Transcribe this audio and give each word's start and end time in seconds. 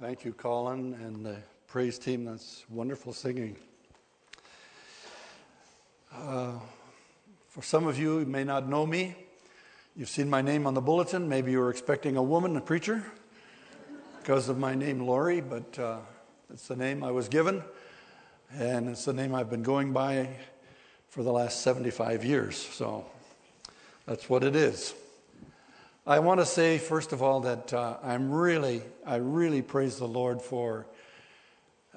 Thank 0.00 0.24
you, 0.24 0.32
Colin, 0.32 0.94
and 1.02 1.26
the 1.26 1.38
praise 1.66 1.98
team. 1.98 2.24
That's 2.24 2.64
wonderful 2.68 3.12
singing. 3.12 3.56
Uh, 6.14 6.52
for 7.48 7.62
some 7.62 7.88
of 7.88 7.98
you 7.98 8.20
who 8.20 8.24
may 8.24 8.44
not 8.44 8.68
know 8.68 8.86
me, 8.86 9.16
you've 9.96 10.08
seen 10.08 10.30
my 10.30 10.40
name 10.40 10.68
on 10.68 10.74
the 10.74 10.80
bulletin. 10.80 11.28
Maybe 11.28 11.50
you 11.50 11.58
were 11.58 11.70
expecting 11.70 12.16
a 12.16 12.22
woman, 12.22 12.56
a 12.56 12.60
preacher, 12.60 13.04
because 14.20 14.48
of 14.48 14.56
my 14.56 14.72
name, 14.72 15.00
Laurie, 15.00 15.40
but 15.40 15.76
uh, 15.80 15.98
it's 16.54 16.68
the 16.68 16.76
name 16.76 17.02
I 17.02 17.10
was 17.10 17.28
given, 17.28 17.60
and 18.52 18.88
it's 18.88 19.04
the 19.04 19.12
name 19.12 19.34
I've 19.34 19.50
been 19.50 19.64
going 19.64 19.92
by 19.92 20.28
for 21.08 21.24
the 21.24 21.32
last 21.32 21.62
75 21.62 22.24
years. 22.24 22.56
So 22.56 23.04
that's 24.06 24.30
what 24.30 24.44
it 24.44 24.54
is. 24.54 24.94
I 26.08 26.20
want 26.20 26.40
to 26.40 26.46
say, 26.46 26.78
first 26.78 27.12
of 27.12 27.22
all, 27.22 27.40
that 27.40 27.70
uh, 27.74 27.98
I'm 28.02 28.30
really, 28.30 28.80
I 29.04 29.16
really 29.16 29.60
praise 29.60 29.98
the 29.98 30.08
Lord 30.08 30.40
for 30.40 30.86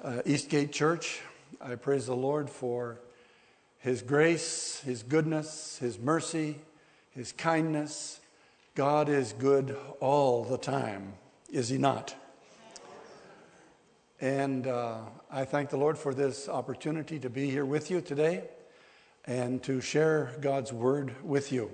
uh, 0.02 0.20
Eastgate 0.26 0.70
Church. 0.70 1.22
I 1.62 1.76
praise 1.76 2.04
the 2.04 2.14
Lord 2.14 2.50
for 2.50 3.00
His 3.78 4.02
grace, 4.02 4.82
His 4.84 5.02
goodness, 5.02 5.78
His 5.78 5.98
mercy, 5.98 6.58
His 7.12 7.32
kindness. 7.32 8.20
God 8.74 9.08
is 9.08 9.32
good 9.32 9.78
all 9.98 10.44
the 10.44 10.58
time, 10.58 11.14
is 11.50 11.70
He 11.70 11.78
not? 11.78 12.14
And 14.20 14.66
uh, 14.66 14.98
I 15.30 15.46
thank 15.46 15.70
the 15.70 15.78
Lord 15.78 15.96
for 15.96 16.12
this 16.12 16.50
opportunity 16.50 17.18
to 17.18 17.30
be 17.30 17.48
here 17.48 17.64
with 17.64 17.90
you 17.90 18.02
today 18.02 18.44
and 19.24 19.62
to 19.62 19.80
share 19.80 20.32
God's 20.42 20.70
word 20.70 21.14
with 21.24 21.50
you. 21.50 21.70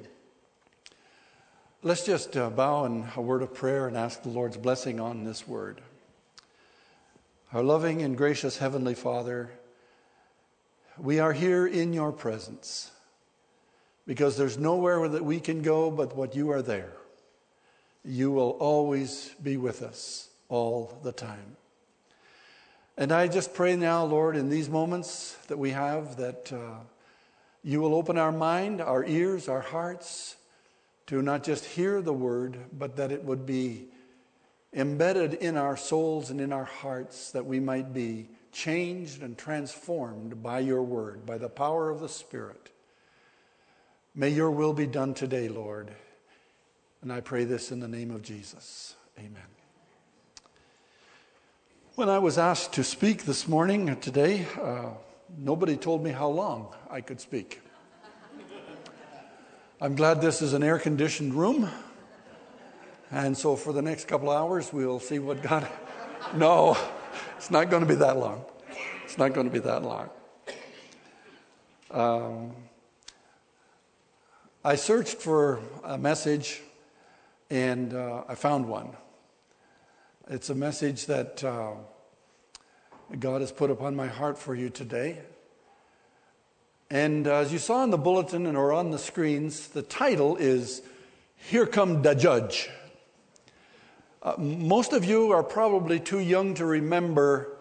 Let's 1.84 2.04
just 2.04 2.36
uh, 2.36 2.50
bow 2.50 2.86
in 2.86 3.06
a 3.14 3.22
word 3.22 3.40
of 3.40 3.54
prayer 3.54 3.86
and 3.86 3.96
ask 3.96 4.24
the 4.24 4.30
Lord's 4.30 4.56
blessing 4.56 4.98
on 4.98 5.22
this 5.22 5.46
word. 5.46 5.80
Our 7.52 7.62
loving 7.62 8.02
and 8.02 8.16
gracious 8.16 8.58
Heavenly 8.58 8.96
Father, 8.96 9.48
we 10.98 11.20
are 11.20 11.32
here 11.32 11.68
in 11.68 11.92
your 11.92 12.10
presence 12.10 12.90
because 14.08 14.36
there's 14.36 14.58
nowhere 14.58 15.06
that 15.06 15.24
we 15.24 15.38
can 15.38 15.62
go 15.62 15.88
but 15.88 16.16
what 16.16 16.34
you 16.34 16.50
are 16.50 16.62
there. 16.62 16.94
You 18.04 18.32
will 18.32 18.56
always 18.58 19.30
be 19.40 19.56
with 19.56 19.84
us 19.84 20.30
all 20.48 20.98
the 21.04 21.12
time. 21.12 21.56
And 22.96 23.12
I 23.12 23.28
just 23.28 23.54
pray 23.54 23.76
now, 23.76 24.02
Lord, 24.02 24.34
in 24.34 24.50
these 24.50 24.68
moments 24.68 25.36
that 25.46 25.58
we 25.58 25.70
have, 25.70 26.16
that 26.16 26.52
uh, 26.52 26.80
you 27.62 27.80
will 27.80 27.94
open 27.94 28.18
our 28.18 28.32
mind, 28.32 28.80
our 28.80 29.04
ears, 29.04 29.48
our 29.48 29.60
hearts 29.60 30.34
to 31.08 31.22
not 31.22 31.42
just 31.42 31.64
hear 31.64 32.02
the 32.02 32.12
word, 32.12 32.58
but 32.72 32.96
that 32.96 33.10
it 33.10 33.24
would 33.24 33.46
be 33.46 33.86
embedded 34.74 35.34
in 35.34 35.56
our 35.56 35.76
souls 35.76 36.30
and 36.30 36.40
in 36.40 36.52
our 36.52 36.64
hearts, 36.64 37.32
that 37.32 37.46
we 37.46 37.58
might 37.58 37.94
be 37.94 38.28
changed 38.52 39.22
and 39.22 39.36
transformed 39.36 40.42
by 40.42 40.60
your 40.60 40.82
word, 40.82 41.24
by 41.24 41.38
the 41.38 41.48
power 41.48 41.88
of 41.88 42.00
the 42.00 42.08
Spirit. 42.08 42.70
May 44.14 44.28
your 44.28 44.50
will 44.50 44.74
be 44.74 44.86
done 44.86 45.14
today, 45.14 45.48
Lord. 45.48 45.90
And 47.00 47.10
I 47.10 47.20
pray 47.20 47.44
this 47.44 47.72
in 47.72 47.80
the 47.80 47.88
name 47.88 48.10
of 48.10 48.22
Jesus. 48.22 48.94
Amen. 49.18 49.42
When 51.94 52.10
I 52.10 52.18
was 52.18 52.36
asked 52.36 52.74
to 52.74 52.84
speak 52.84 53.24
this 53.24 53.48
morning, 53.48 53.96
today, 54.00 54.46
uh, 54.60 54.90
nobody 55.38 55.76
told 55.76 56.04
me 56.04 56.10
how 56.10 56.28
long 56.28 56.74
I 56.90 57.00
could 57.00 57.20
speak. 57.20 57.62
I'm 59.80 59.94
glad 59.94 60.20
this 60.20 60.42
is 60.42 60.54
an 60.54 60.64
air 60.64 60.80
conditioned 60.80 61.34
room. 61.34 61.70
And 63.12 63.38
so 63.38 63.54
for 63.54 63.72
the 63.72 63.80
next 63.80 64.08
couple 64.08 64.28
hours, 64.28 64.72
we'll 64.72 64.98
see 64.98 65.20
what 65.20 65.40
God. 65.42 65.68
No, 66.34 66.76
it's 67.36 67.50
not 67.50 67.70
going 67.70 67.82
to 67.82 67.88
be 67.88 67.94
that 67.94 68.18
long. 68.18 68.44
It's 69.04 69.16
not 69.16 69.32
going 69.32 69.46
to 69.46 69.52
be 69.52 69.60
that 69.60 69.82
long. 69.82 70.10
Um, 71.92 72.52
I 74.64 74.74
searched 74.74 75.18
for 75.18 75.60
a 75.84 75.96
message 75.96 76.60
and 77.48 77.94
uh, 77.94 78.24
I 78.28 78.34
found 78.34 78.68
one. 78.68 78.96
It's 80.28 80.50
a 80.50 80.54
message 80.56 81.06
that 81.06 81.42
uh, 81.44 81.74
God 83.18 83.40
has 83.40 83.52
put 83.52 83.70
upon 83.70 83.94
my 83.94 84.08
heart 84.08 84.36
for 84.36 84.56
you 84.56 84.70
today. 84.70 85.20
And 86.90 87.26
uh, 87.26 87.34
as 87.36 87.52
you 87.52 87.58
saw 87.58 87.84
in 87.84 87.90
the 87.90 87.98
bulletin 87.98 88.46
and 88.46 88.56
or 88.56 88.72
on 88.72 88.90
the 88.90 88.98
screens, 88.98 89.68
the 89.68 89.82
title 89.82 90.36
is 90.36 90.80
Here 91.36 91.66
Come 91.66 92.00
the 92.00 92.14
Judge. 92.14 92.70
Uh, 94.22 94.34
most 94.38 94.94
of 94.94 95.04
you 95.04 95.30
are 95.32 95.42
probably 95.42 96.00
too 96.00 96.20
young 96.20 96.54
to 96.54 96.64
remember 96.64 97.58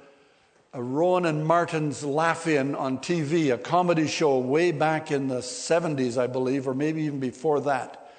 uh, 0.73 0.81
Rowan 0.81 1.25
and 1.25 1.45
Martin's 1.45 2.05
Laugh 2.05 2.47
In 2.47 2.73
on 2.73 2.99
TV, 2.99 3.53
a 3.53 3.57
comedy 3.57 4.07
show 4.07 4.39
way 4.39 4.71
back 4.71 5.11
in 5.11 5.27
the 5.27 5.39
70s, 5.39 6.17
I 6.17 6.27
believe, 6.27 6.65
or 6.65 6.73
maybe 6.73 7.01
even 7.01 7.19
before 7.19 7.59
that. 7.61 8.09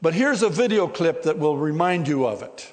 But 0.00 0.14
here's 0.14 0.42
a 0.42 0.48
video 0.48 0.88
clip 0.88 1.24
that 1.24 1.38
will 1.38 1.58
remind 1.58 2.08
you 2.08 2.26
of 2.26 2.42
it. 2.42 2.72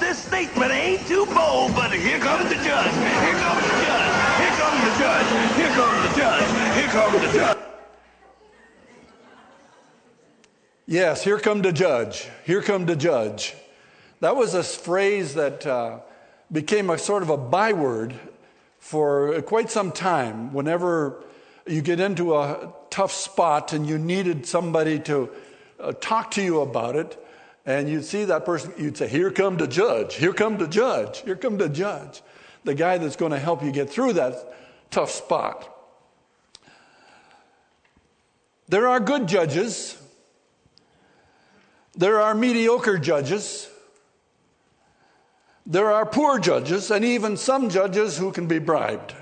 This 0.00 0.18
statement 0.18 0.72
ain't 0.72 1.06
too 1.06 1.26
bold, 1.26 1.74
but 1.74 1.92
here 1.92 2.18
comes 2.18 2.48
the 2.48 2.56
judge. 2.56 2.92
Here 2.94 3.38
comes 3.38 3.62
the 3.62 3.76
judge. 3.84 4.10
Here 4.40 4.56
comes 4.56 4.80
the 4.84 4.98
judge. 4.98 5.26
Here 5.56 5.68
comes 5.76 6.08
the 6.08 6.20
judge. 6.20 6.74
Here 6.74 6.88
comes 6.88 7.20
the 7.20 7.38
judge. 7.38 7.58
Yes, 10.86 11.22
here 11.22 11.38
come 11.38 11.62
the 11.62 11.72
judge. 11.72 12.28
Here 12.44 12.62
come 12.62 12.86
the 12.86 12.96
judge. 12.96 13.54
That 14.20 14.34
was 14.34 14.54
a 14.54 14.62
phrase 14.62 15.34
that 15.34 15.66
uh, 15.66 16.00
became 16.50 16.90
a 16.90 16.98
sort 16.98 17.22
of 17.22 17.30
a 17.30 17.36
byword 17.36 18.14
for 18.78 19.40
quite 19.42 19.70
some 19.70 19.92
time. 19.92 20.52
Whenever 20.52 21.22
you 21.66 21.82
get 21.82 22.00
into 22.00 22.36
a 22.36 22.72
tough 22.88 23.12
spot 23.12 23.72
and 23.72 23.86
you 23.86 23.98
needed 23.98 24.46
somebody 24.46 24.98
to 25.00 25.30
uh, 25.78 25.92
talk 26.00 26.30
to 26.32 26.42
you 26.42 26.62
about 26.62 26.96
it, 26.96 27.19
and 27.66 27.88
you'd 27.88 28.04
see 28.04 28.24
that 28.24 28.44
person, 28.44 28.72
you'd 28.78 28.96
say, 28.96 29.08
Here 29.08 29.30
come 29.30 29.56
the 29.56 29.66
judge, 29.66 30.14
here 30.14 30.32
come 30.32 30.58
the 30.58 30.66
judge, 30.66 31.22
here 31.22 31.36
come 31.36 31.58
the 31.58 31.68
judge. 31.68 32.22
The 32.64 32.74
guy 32.74 32.98
that's 32.98 33.16
going 33.16 33.32
to 33.32 33.38
help 33.38 33.62
you 33.62 33.72
get 33.72 33.88
through 33.88 34.14
that 34.14 34.54
tough 34.90 35.10
spot. 35.10 35.76
There 38.68 38.86
are 38.86 39.00
good 39.00 39.26
judges, 39.26 39.96
there 41.96 42.20
are 42.20 42.34
mediocre 42.34 42.98
judges, 42.98 43.68
there 45.66 45.90
are 45.90 46.06
poor 46.06 46.38
judges, 46.38 46.90
and 46.90 47.04
even 47.04 47.36
some 47.36 47.68
judges 47.68 48.16
who 48.16 48.30
can 48.32 48.46
be 48.46 48.58
bribed. 48.58 49.14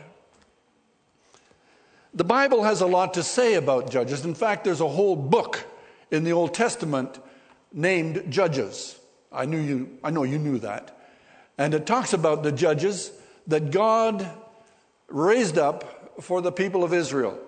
The 2.15 2.25
Bible 2.25 2.65
has 2.65 2.81
a 2.81 2.87
lot 2.87 3.15
to 3.15 3.23
say 3.23 3.55
about 3.55 3.91
judges. 3.91 4.25
In 4.25 4.35
fact, 4.35 4.65
there's 4.65 4.81
a 4.81 4.89
whole 4.89 5.15
book 5.15 5.65
in 6.11 6.25
the 6.25 6.33
Old 6.33 6.53
Testament 6.53 7.19
named 7.73 8.31
Judges. 8.31 8.99
I 9.31 9.45
knew 9.45 9.61
you, 9.61 9.99
I 10.03 10.11
know 10.11 10.23
you 10.23 10.39
knew 10.39 10.59
that. 10.61 10.97
And 11.59 11.75
it 11.75 11.87
talks 11.87 12.13
about 12.13 12.43
the 12.43 12.53
judges 12.53 13.13
that 13.47 13.71
God 13.71 14.29
raised 15.09 15.59
up 15.59 16.23
for 16.23 16.41
the 16.41 16.53
people 16.53 16.85
of 16.85 16.93
Israel. 16.93 17.39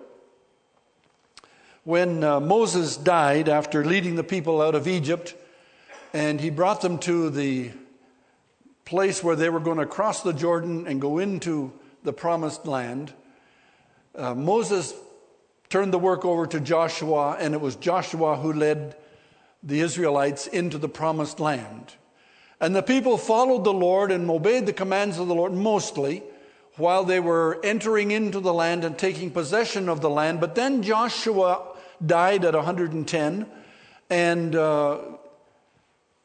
When 1.85 2.23
uh, 2.23 2.41
Moses 2.41 2.97
died 2.97 3.49
after 3.49 3.85
leading 3.85 4.17
the 4.17 4.25
people 4.25 4.61
out 4.61 4.75
of 4.75 4.87
Egypt, 4.87 5.35
and 6.13 6.41
he 6.41 6.51
brought 6.51 6.81
them 6.81 6.99
to 6.99 7.31
the 7.31 7.71
place 8.85 9.23
where 9.23 9.37
they 9.37 9.49
were 9.49 9.61
going 9.61 9.79
to 9.79 9.87
cross 9.87 10.23
the 10.23 10.33
Jordan 10.33 10.87
and 10.87 11.01
go 11.01 11.19
into 11.19 11.73
the 12.03 12.13
promised 12.13 12.67
land, 12.67 13.13
uh, 14.15 14.35
Moses 14.35 14.93
turned 15.69 15.93
the 15.93 15.99
work 15.99 16.25
over 16.25 16.47
to 16.47 16.61
Joshua, 16.61 17.37
and 17.39 17.55
it 17.55 17.61
was 17.61 17.77
Joshua 17.77 18.37
who 18.37 18.53
led 18.53 18.97
the 19.62 19.80
Israelites 19.80 20.47
into 20.47 20.78
the 20.78 20.89
promised 20.89 21.41
land. 21.41 21.95
And 22.60 22.74
the 22.74 22.83
people 22.83 23.16
followed 23.16 23.65
the 23.65 23.72
Lord 23.72 24.12
and 24.12 24.28
obeyed 24.28 24.66
the 24.66 24.72
commands 24.72 25.18
of 25.18 25.28
the 25.28 25.34
Lord 25.34 25.53
mostly 25.53 26.22
while 26.77 27.04
they 27.04 27.21
were 27.21 27.59
entering 27.62 28.10
into 28.10 28.41
the 28.41 28.53
land 28.53 28.84
and 28.84 28.98
taking 28.98 29.30
possession 29.30 29.89
of 29.89 30.01
the 30.01 30.10
land. 30.10 30.41
But 30.41 30.54
then 30.54 30.83
Joshua 30.83 31.77
died 32.04 32.45
at 32.45 32.54
110, 32.54 33.47
and 34.09 34.57
uh, 34.57 34.98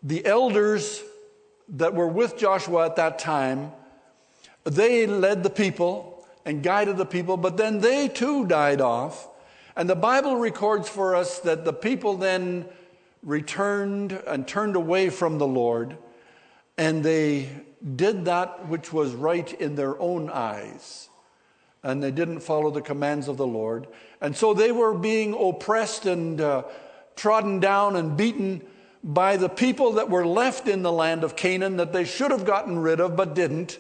the 0.02 0.26
elders 0.26 1.04
that 1.70 1.94
were 1.94 2.08
with 2.08 2.38
Joshua 2.38 2.86
at 2.86 2.96
that 2.96 3.20
time, 3.20 3.72
they 4.64 5.06
led 5.08 5.44
the 5.44 5.50
people 5.50 6.26
and 6.46 6.62
guided 6.62 6.98
the 6.98 7.06
people, 7.06 7.38
but 7.38 7.58
then 7.58 7.80
they 7.80 8.08
too 8.08 8.46
died 8.46 8.82
off. 8.82 9.28
And 9.76 9.90
the 9.90 9.96
Bible 9.96 10.38
records 10.38 10.88
for 10.88 11.16
us 11.16 11.40
that 11.40 11.66
the 11.66 11.74
people 11.74 12.16
then 12.16 12.66
returned 13.26 14.14
and 14.28 14.48
turned 14.48 14.76
away 14.76 15.10
from 15.10 15.40
the 15.40 15.48
Lord, 15.48 15.98
and 16.78 17.04
they 17.04 17.50
did 17.96 18.26
that 18.26 18.70
which 18.70 18.94
was 18.94 19.14
right 19.14 19.52
in 19.54 19.76
their 19.76 20.00
own 20.00 20.30
eyes. 20.30 21.10
And 21.84 22.02
they 22.02 22.12
didn't 22.12 22.40
follow 22.40 22.72
the 22.72 22.82
commands 22.82 23.28
of 23.28 23.38
the 23.38 23.46
Lord. 23.46 23.88
And 24.22 24.36
so 24.36 24.54
they 24.54 24.72
were 24.72 24.94
being 24.94 25.36
oppressed 25.38 26.06
and 26.06 26.42
uh, 26.42 26.64
trodden 27.16 27.60
down 27.60 27.96
and 27.96 28.18
beaten 28.18 28.66
by 29.04 29.38
the 29.38 29.50
people 29.50 29.94
that 29.94 30.10
were 30.10 30.26
left 30.26 30.68
in 30.68 30.82
the 30.82 30.92
land 30.92 31.24
of 31.24 31.36
Canaan 31.36 31.78
that 31.78 31.94
they 31.94 32.06
should 32.06 32.32
have 32.32 32.46
gotten 32.46 32.80
rid 32.80 33.00
of 33.00 33.16
but 33.16 33.36
didn't. 33.36 33.78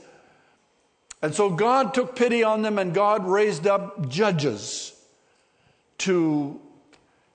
And 1.21 1.33
so 1.33 1.49
God 1.49 1.95
took 1.95 2.15
pity 2.15 2.43
on 2.43 2.61
them 2.61 2.77
and 2.77 2.93
God 2.93 3.25
raised 3.25 3.65
up 3.65 4.07
judges 4.07 4.93
to 5.99 6.61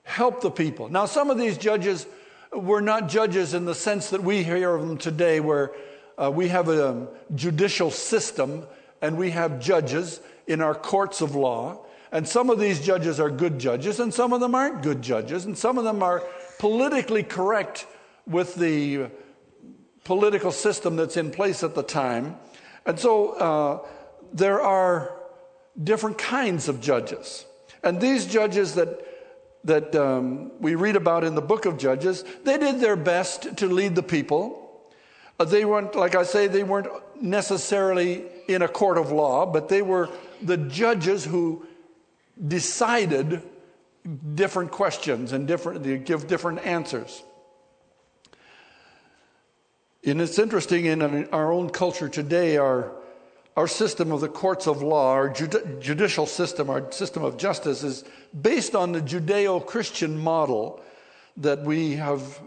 help 0.03 0.41
the 0.41 0.51
people. 0.51 0.89
Now, 0.89 1.05
some 1.05 1.29
of 1.29 1.37
these 1.37 1.57
judges 1.57 2.05
were 2.51 2.81
not 2.81 3.07
judges 3.07 3.53
in 3.53 3.65
the 3.65 3.75
sense 3.75 4.09
that 4.09 4.23
we 4.23 4.43
hear 4.43 4.75
of 4.75 4.85
them 4.85 4.97
today, 4.97 5.39
where 5.39 5.71
uh, 6.17 6.29
we 6.31 6.49
have 6.49 6.69
a 6.69 7.07
judicial 7.33 7.91
system 7.91 8.65
and 9.01 9.17
we 9.17 9.31
have 9.31 9.59
judges 9.59 10.19
in 10.47 10.61
our 10.61 10.75
courts 10.75 11.21
of 11.21 11.35
law. 11.35 11.85
And 12.11 12.27
some 12.27 12.49
of 12.49 12.59
these 12.59 12.81
judges 12.81 13.19
are 13.19 13.29
good 13.29 13.57
judges, 13.57 13.99
and 13.99 14.13
some 14.13 14.33
of 14.33 14.41
them 14.41 14.53
aren't 14.53 14.83
good 14.83 15.01
judges, 15.01 15.45
and 15.45 15.57
some 15.57 15.77
of 15.77 15.85
them 15.85 16.03
are 16.03 16.21
politically 16.59 17.23
correct 17.23 17.87
with 18.27 18.55
the 18.55 19.09
political 20.03 20.51
system 20.51 20.97
that's 20.97 21.15
in 21.15 21.31
place 21.31 21.63
at 21.63 21.73
the 21.73 21.83
time. 21.83 22.35
And 22.85 22.99
so 22.99 23.29
uh, 23.31 23.87
there 24.33 24.61
are 24.61 25.15
different 25.81 26.17
kinds 26.17 26.67
of 26.67 26.81
judges. 26.81 27.45
And 27.83 28.01
these 28.01 28.25
judges 28.25 28.75
that 28.75 29.07
that 29.63 29.95
um, 29.95 30.51
we 30.59 30.75
read 30.75 30.95
about 30.95 31.23
in 31.23 31.35
the 31.35 31.41
book 31.41 31.65
of 31.65 31.77
Judges, 31.77 32.23
they 32.43 32.57
did 32.57 32.79
their 32.79 32.95
best 32.95 33.57
to 33.57 33.67
lead 33.67 33.95
the 33.95 34.03
people. 34.03 34.81
Uh, 35.39 35.45
they 35.45 35.65
weren't, 35.65 35.95
like 35.95 36.15
I 36.15 36.23
say, 36.23 36.47
they 36.47 36.63
weren't 36.63 36.87
necessarily 37.21 38.25
in 38.47 38.61
a 38.61 38.67
court 38.67 38.97
of 38.97 39.11
law, 39.11 39.45
but 39.45 39.69
they 39.69 39.81
were 39.81 40.09
the 40.41 40.57
judges 40.57 41.25
who 41.25 41.65
decided 42.47 43.41
different 44.33 44.71
questions 44.71 45.31
and 45.31 45.47
different, 45.47 45.83
they 45.83 45.97
give 45.97 46.27
different 46.27 46.65
answers. 46.65 47.23
And 50.03 50.19
it's 50.19 50.39
interesting 50.39 50.85
in 50.85 51.29
our 51.29 51.51
own 51.51 51.69
culture 51.69 52.09
today, 52.09 52.57
our, 52.57 52.91
our 53.61 53.67
system 53.67 54.11
of 54.11 54.21
the 54.21 54.27
courts 54.27 54.65
of 54.65 54.81
law, 54.81 55.11
our 55.11 55.29
judicial 55.29 56.25
system, 56.25 56.67
our 56.67 56.91
system 56.91 57.23
of 57.23 57.37
justice 57.37 57.83
is 57.83 58.03
based 58.41 58.73
on 58.73 58.91
the 58.91 59.01
Judeo 59.01 59.63
Christian 59.63 60.17
model 60.17 60.81
that 61.37 61.61
we 61.61 61.91
have 61.91 62.41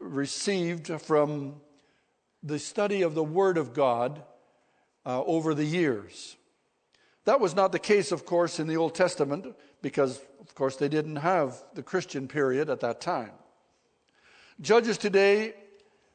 received 0.00 0.88
from 1.00 1.60
the 2.42 2.58
study 2.58 3.02
of 3.02 3.14
the 3.14 3.22
Word 3.22 3.58
of 3.58 3.74
God 3.74 4.24
uh, 5.06 5.22
over 5.22 5.54
the 5.54 5.64
years. 5.64 6.34
That 7.26 7.38
was 7.38 7.54
not 7.54 7.70
the 7.70 7.78
case, 7.78 8.10
of 8.10 8.26
course, 8.26 8.58
in 8.58 8.66
the 8.66 8.76
Old 8.76 8.96
Testament, 8.96 9.54
because, 9.82 10.20
of 10.40 10.52
course, 10.56 10.74
they 10.74 10.88
didn't 10.88 11.14
have 11.14 11.62
the 11.74 11.82
Christian 11.84 12.26
period 12.26 12.70
at 12.70 12.80
that 12.80 13.00
time. 13.00 13.30
Judges 14.60 14.98
today 14.98 15.54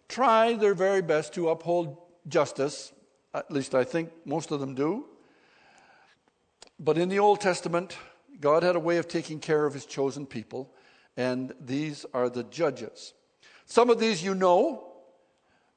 try 0.09 0.55
their 0.55 0.73
very 0.73 1.01
best 1.01 1.33
to 1.35 1.47
uphold 1.47 1.95
justice, 2.27 2.91
at 3.33 3.51
least 3.51 3.75
I 3.75 3.83
think 3.83 4.11
most 4.25 4.51
of 4.51 4.59
them 4.59 4.75
do. 4.75 5.05
But 6.79 6.97
in 6.97 7.09
the 7.09 7.19
Old 7.19 7.41
Testament, 7.41 7.97
God 8.39 8.63
had 8.63 8.75
a 8.75 8.79
way 8.79 8.97
of 8.97 9.07
taking 9.07 9.39
care 9.39 9.65
of 9.65 9.73
his 9.73 9.85
chosen 9.85 10.25
people, 10.25 10.73
and 11.15 11.53
these 11.59 12.05
are 12.13 12.29
the 12.29 12.43
judges. 12.43 13.13
Some 13.65 13.89
of 13.89 13.99
these 13.99 14.23
you 14.23 14.35
know. 14.35 14.87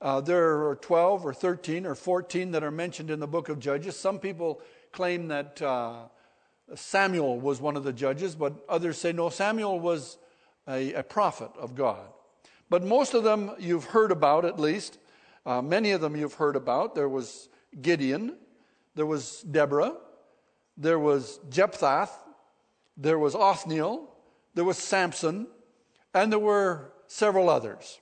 Uh, 0.00 0.20
there 0.20 0.66
are 0.68 0.76
12 0.76 1.24
or 1.24 1.32
13 1.32 1.86
or 1.86 1.94
14 1.94 2.50
that 2.50 2.62
are 2.62 2.70
mentioned 2.70 3.10
in 3.10 3.20
the 3.20 3.26
book 3.26 3.48
of 3.48 3.58
Judges. 3.58 3.96
Some 3.96 4.18
people 4.18 4.60
claim 4.92 5.28
that 5.28 5.62
uh, 5.62 6.08
Samuel 6.74 7.40
was 7.40 7.60
one 7.60 7.76
of 7.76 7.84
the 7.84 7.92
judges, 7.92 8.34
but 8.34 8.52
others 8.68 8.98
say 8.98 9.12
no, 9.12 9.30
Samuel 9.30 9.80
was 9.80 10.18
a, 10.68 10.92
a 10.94 11.02
prophet 11.02 11.50
of 11.58 11.74
God. 11.74 12.06
But 12.68 12.82
most 12.82 13.14
of 13.14 13.24
them 13.24 13.52
you've 13.58 13.84
heard 13.84 14.10
about 14.10 14.44
at 14.44 14.58
least. 14.58 14.98
Uh, 15.46 15.60
many 15.60 15.90
of 15.90 16.00
them 16.00 16.16
you've 16.16 16.34
heard 16.34 16.56
about. 16.56 16.94
There 16.94 17.08
was 17.08 17.48
Gideon, 17.80 18.36
there 18.94 19.06
was 19.06 19.42
Deborah, 19.42 19.96
there 20.76 20.98
was 20.98 21.38
Jephthah, 21.50 22.08
there 22.96 23.18
was 23.18 23.34
Othniel, 23.34 24.08
there 24.54 24.64
was 24.64 24.78
Samson, 24.78 25.46
and 26.14 26.32
there 26.32 26.38
were 26.38 26.92
several 27.06 27.50
others. 27.50 28.00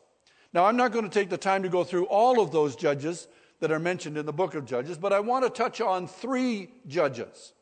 Now, 0.52 0.66
I'm 0.66 0.76
not 0.76 0.92
going 0.92 1.04
to 1.04 1.10
take 1.10 1.30
the 1.30 1.38
time 1.38 1.62
to 1.62 1.68
go 1.68 1.82
through 1.82 2.06
all 2.06 2.40
of 2.40 2.52
those 2.52 2.76
judges 2.76 3.26
that 3.60 3.72
are 3.72 3.78
mentioned 3.78 4.18
in 4.18 4.26
the 4.26 4.32
book 4.32 4.54
of 4.54 4.66
Judges, 4.66 4.98
but 4.98 5.12
I 5.12 5.20
want 5.20 5.44
to 5.44 5.50
touch 5.50 5.80
on 5.80 6.06
three 6.06 6.70
judges. 6.86 7.54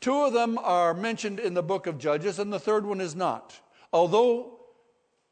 Two 0.00 0.22
of 0.22 0.32
them 0.32 0.58
are 0.58 0.94
mentioned 0.94 1.38
in 1.38 1.54
the 1.54 1.62
book 1.62 1.86
of 1.86 1.96
Judges, 1.96 2.38
and 2.38 2.52
the 2.52 2.58
third 2.58 2.84
one 2.84 3.00
is 3.00 3.14
not. 3.14 3.58
Although 3.92 4.58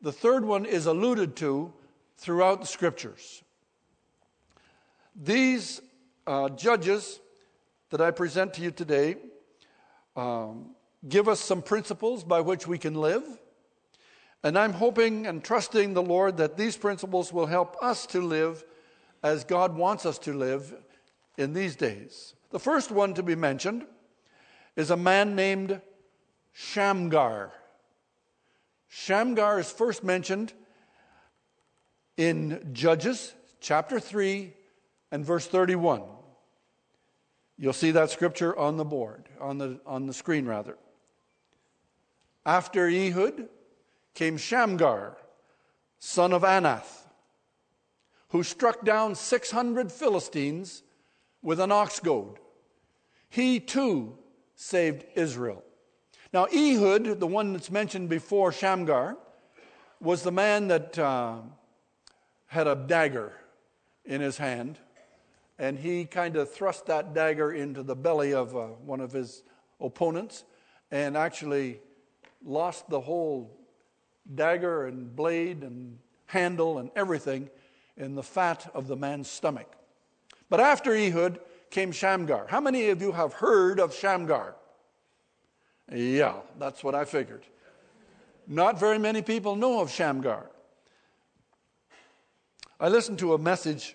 the 0.00 0.12
third 0.12 0.44
one 0.44 0.64
is 0.64 0.86
alluded 0.86 1.36
to 1.36 1.72
throughout 2.16 2.60
the 2.60 2.66
scriptures. 2.66 3.42
These 5.14 5.80
uh, 6.26 6.48
judges 6.50 7.20
that 7.90 8.00
I 8.00 8.10
present 8.10 8.54
to 8.54 8.62
you 8.62 8.70
today 8.70 9.16
um, 10.16 10.74
give 11.08 11.28
us 11.28 11.40
some 11.40 11.62
principles 11.62 12.24
by 12.24 12.40
which 12.40 12.66
we 12.66 12.78
can 12.78 12.94
live. 12.94 13.24
And 14.42 14.58
I'm 14.58 14.72
hoping 14.72 15.26
and 15.26 15.44
trusting 15.44 15.94
the 15.94 16.02
Lord 16.02 16.38
that 16.38 16.56
these 16.56 16.76
principles 16.76 17.32
will 17.32 17.46
help 17.46 17.76
us 17.82 18.06
to 18.06 18.20
live 18.20 18.64
as 19.22 19.44
God 19.44 19.76
wants 19.76 20.06
us 20.06 20.18
to 20.20 20.32
live 20.32 20.74
in 21.36 21.52
these 21.52 21.76
days. 21.76 22.34
The 22.50 22.58
first 22.58 22.90
one 22.90 23.14
to 23.14 23.22
be 23.22 23.34
mentioned 23.34 23.84
is 24.76 24.90
a 24.90 24.96
man 24.96 25.36
named 25.36 25.80
Shamgar. 26.52 27.52
Shamgar 28.88 29.60
is 29.60 29.70
first 29.70 30.02
mentioned 30.02 30.52
in 32.16 32.70
Judges 32.72 33.34
chapter 33.60 34.00
3 34.00 34.54
and 35.10 35.24
verse 35.24 35.46
31. 35.46 36.02
You'll 37.56 37.72
see 37.72 37.90
that 37.90 38.10
scripture 38.10 38.56
on 38.56 38.76
the 38.76 38.84
board, 38.84 39.28
on 39.40 39.58
the, 39.58 39.80
on 39.84 40.06
the 40.06 40.14
screen 40.14 40.46
rather. 40.46 40.78
After 42.46 42.88
Ehud 42.88 43.48
came 44.14 44.38
Shamgar, 44.38 45.16
son 45.98 46.32
of 46.32 46.42
Anath, 46.42 47.02
who 48.28 48.42
struck 48.42 48.84
down 48.84 49.14
600 49.14 49.92
Philistines 49.92 50.82
with 51.42 51.60
an 51.60 51.70
ox 51.70 52.00
goad. 52.00 52.38
He 53.28 53.60
too 53.60 54.16
saved 54.54 55.04
Israel. 55.14 55.62
Now, 56.32 56.46
Ehud, 56.46 57.18
the 57.20 57.26
one 57.26 57.52
that's 57.52 57.70
mentioned 57.70 58.08
before 58.08 58.52
Shamgar, 58.52 59.16
was 60.00 60.22
the 60.22 60.32
man 60.32 60.68
that 60.68 60.98
uh, 60.98 61.38
had 62.46 62.66
a 62.66 62.74
dagger 62.74 63.32
in 64.04 64.20
his 64.20 64.38
hand, 64.38 64.78
and 65.60 65.78
he 65.78 66.06
kind 66.06 66.36
of 66.36 66.50
thrust 66.50 66.86
that 66.86 67.12
dagger 67.12 67.52
into 67.52 67.82
the 67.82 67.94
belly 67.94 68.32
of 68.32 68.56
uh, 68.56 68.68
one 68.84 68.98
of 68.98 69.12
his 69.12 69.42
opponents 69.78 70.44
and 70.90 71.18
actually 71.18 71.78
lost 72.42 72.88
the 72.88 72.98
whole 72.98 73.54
dagger 74.34 74.86
and 74.86 75.14
blade 75.14 75.62
and 75.62 75.98
handle 76.24 76.78
and 76.78 76.90
everything 76.96 77.50
in 77.98 78.14
the 78.14 78.22
fat 78.22 78.70
of 78.72 78.88
the 78.88 78.96
man's 78.96 79.30
stomach. 79.30 79.70
But 80.48 80.60
after 80.60 80.94
Ehud 80.94 81.38
came 81.70 81.92
Shamgar. 81.92 82.46
How 82.48 82.60
many 82.60 82.88
of 82.88 83.02
you 83.02 83.12
have 83.12 83.34
heard 83.34 83.80
of 83.80 83.94
Shamgar? 83.94 84.56
Yeah, 85.92 86.36
that's 86.58 86.82
what 86.82 86.94
I 86.94 87.04
figured. 87.04 87.44
Not 88.46 88.80
very 88.80 88.98
many 88.98 89.20
people 89.20 89.56
know 89.56 89.80
of 89.80 89.90
Shamgar. 89.90 90.50
I 92.80 92.88
listened 92.88 93.18
to 93.18 93.34
a 93.34 93.38
message 93.38 93.94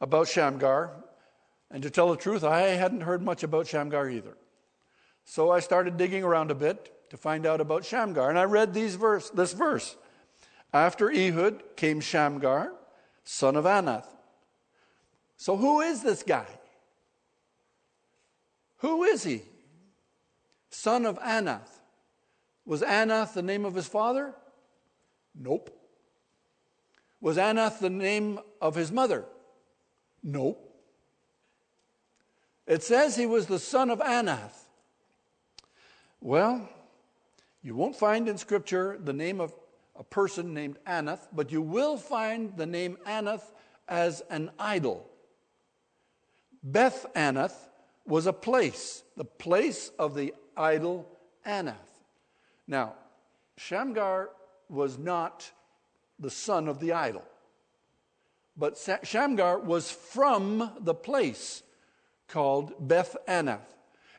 about 0.00 0.28
Shamgar, 0.28 0.92
and 1.70 1.82
to 1.82 1.90
tell 1.90 2.10
the 2.10 2.16
truth, 2.16 2.44
I 2.44 2.60
hadn't 2.60 3.00
heard 3.00 3.22
much 3.22 3.42
about 3.42 3.66
Shamgar 3.66 4.08
either. 4.08 4.36
So 5.24 5.50
I 5.50 5.60
started 5.60 5.96
digging 5.96 6.22
around 6.22 6.50
a 6.50 6.54
bit 6.54 7.10
to 7.10 7.16
find 7.16 7.46
out 7.46 7.60
about 7.60 7.84
Shamgar. 7.84 8.28
And 8.28 8.38
I 8.38 8.44
read 8.44 8.74
these 8.74 8.94
verse, 8.94 9.30
this 9.30 9.52
verse. 9.52 9.96
After 10.72 11.10
Ehud 11.10 11.76
came 11.76 12.00
Shamgar, 12.00 12.72
son 13.24 13.56
of 13.56 13.64
Anath. 13.64 14.06
So 15.36 15.56
who 15.56 15.80
is 15.80 16.02
this 16.02 16.22
guy? 16.22 16.46
Who 18.78 19.04
is 19.04 19.24
he? 19.24 19.42
Son 20.70 21.06
of 21.06 21.18
Anath. 21.20 21.80
Was 22.66 22.82
Anath 22.82 23.34
the 23.34 23.42
name 23.42 23.64
of 23.64 23.74
his 23.74 23.86
father? 23.86 24.34
Nope. 25.34 25.70
Was 27.20 27.36
Anath 27.36 27.78
the 27.78 27.90
name 27.90 28.38
of 28.60 28.74
his 28.74 28.92
mother? 28.92 29.24
Nope. 30.24 30.74
It 32.66 32.82
says 32.82 33.14
he 33.14 33.26
was 33.26 33.46
the 33.46 33.58
son 33.58 33.90
of 33.90 34.00
Anath. 34.00 34.64
Well, 36.22 36.66
you 37.62 37.76
won't 37.76 37.94
find 37.94 38.26
in 38.26 38.38
Scripture 38.38 38.98
the 38.98 39.12
name 39.12 39.38
of 39.38 39.54
a 39.94 40.02
person 40.02 40.54
named 40.54 40.78
Anath, 40.86 41.28
but 41.32 41.52
you 41.52 41.60
will 41.60 41.98
find 41.98 42.56
the 42.56 42.64
name 42.64 42.96
Anath 43.06 43.52
as 43.86 44.22
an 44.30 44.50
idol. 44.58 45.06
Beth 46.62 47.04
Anath 47.14 47.68
was 48.06 48.26
a 48.26 48.32
place, 48.32 49.02
the 49.18 49.24
place 49.26 49.90
of 49.98 50.14
the 50.14 50.32
idol 50.56 51.06
Anath. 51.46 51.74
Now, 52.66 52.94
Shamgar 53.58 54.30
was 54.70 54.98
not 54.98 55.50
the 56.18 56.30
son 56.30 56.66
of 56.66 56.80
the 56.80 56.92
idol. 56.92 57.24
But 58.56 58.78
Shamgar 59.02 59.58
was 59.58 59.90
from 59.90 60.70
the 60.80 60.94
place 60.94 61.62
called 62.28 62.74
Beth 62.78 63.16
Anath. 63.26 63.66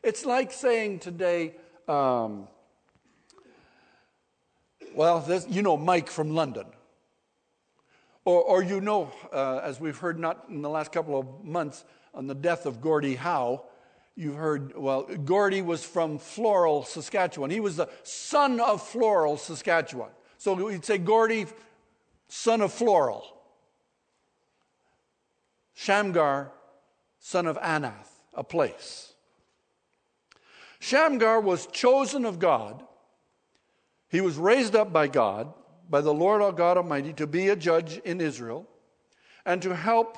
It's 0.02 0.26
like 0.26 0.52
saying 0.52 0.98
today, 1.00 1.54
um, 1.88 2.48
well, 4.94 5.20
this, 5.20 5.46
you 5.48 5.62
know 5.62 5.76
Mike 5.76 6.08
from 6.08 6.34
London. 6.34 6.66
Or, 8.24 8.42
or 8.42 8.62
you 8.62 8.80
know, 8.80 9.10
uh, 9.32 9.60
as 9.62 9.80
we've 9.80 9.96
heard 9.96 10.18
not 10.18 10.46
in 10.48 10.60
the 10.60 10.68
last 10.68 10.92
couple 10.92 11.18
of 11.18 11.44
months 11.44 11.84
on 12.12 12.26
the 12.26 12.34
death 12.34 12.66
of 12.66 12.80
Gordie 12.80 13.14
Howe, 13.14 13.62
you've 14.16 14.36
heard, 14.36 14.76
well, 14.76 15.02
Gordie 15.02 15.62
was 15.62 15.84
from 15.84 16.18
Floral, 16.18 16.84
Saskatchewan. 16.84 17.50
He 17.50 17.60
was 17.60 17.76
the 17.76 17.88
son 18.02 18.60
of 18.60 18.86
Floral, 18.86 19.36
Saskatchewan. 19.36 20.10
So 20.38 20.54
we'd 20.54 20.84
say 20.84 20.98
Gordie, 20.98 21.46
son 22.28 22.60
of 22.60 22.72
Floral. 22.72 23.35
Shamgar, 25.78 26.50
son 27.20 27.46
of 27.46 27.58
Anath, 27.58 28.08
a 28.32 28.42
place. 28.42 29.12
Shamgar 30.80 31.38
was 31.38 31.66
chosen 31.66 32.24
of 32.24 32.38
God. 32.38 32.82
He 34.08 34.22
was 34.22 34.36
raised 34.38 34.74
up 34.74 34.90
by 34.90 35.06
God, 35.06 35.52
by 35.90 36.00
the 36.00 36.14
Lord 36.14 36.40
our 36.40 36.50
God 36.50 36.78
Almighty, 36.78 37.12
to 37.12 37.26
be 37.26 37.48
a 37.48 37.56
judge 37.56 37.98
in 37.98 38.22
Israel 38.22 38.66
and 39.44 39.60
to 39.62 39.76
help 39.76 40.16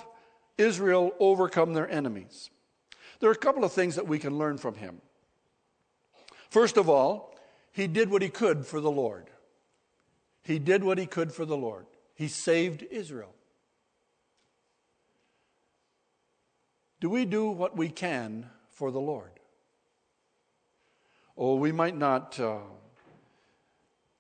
Israel 0.56 1.12
overcome 1.18 1.74
their 1.74 1.90
enemies. 1.90 2.50
There 3.18 3.28
are 3.28 3.32
a 3.32 3.36
couple 3.36 3.64
of 3.64 3.72
things 3.72 3.96
that 3.96 4.06
we 4.06 4.20
can 4.20 4.38
learn 4.38 4.58
from 4.58 4.76
him. 4.76 5.02
First 6.50 6.76
of 6.76 6.88
all, 6.88 7.36
he 7.72 7.88
did 7.88 8.10
what 8.10 8.22
he 8.22 8.28
could 8.28 8.64
for 8.64 8.80
the 8.80 8.92
Lord. 8.92 9.26
He 10.44 10.60
did 10.60 10.84
what 10.84 10.98
he 10.98 11.06
could 11.06 11.32
for 11.32 11.44
the 11.44 11.56
Lord. 11.56 11.86
He 12.14 12.28
saved 12.28 12.84
Israel. 12.92 13.34
Do 17.00 17.08
we 17.08 17.24
do 17.24 17.50
what 17.50 17.76
we 17.76 17.88
can 17.88 18.50
for 18.70 18.90
the 18.90 19.00
Lord? 19.00 19.30
Oh, 21.36 21.54
we 21.54 21.70
might 21.70 21.96
not. 21.96 22.38
Uh, 22.40 22.58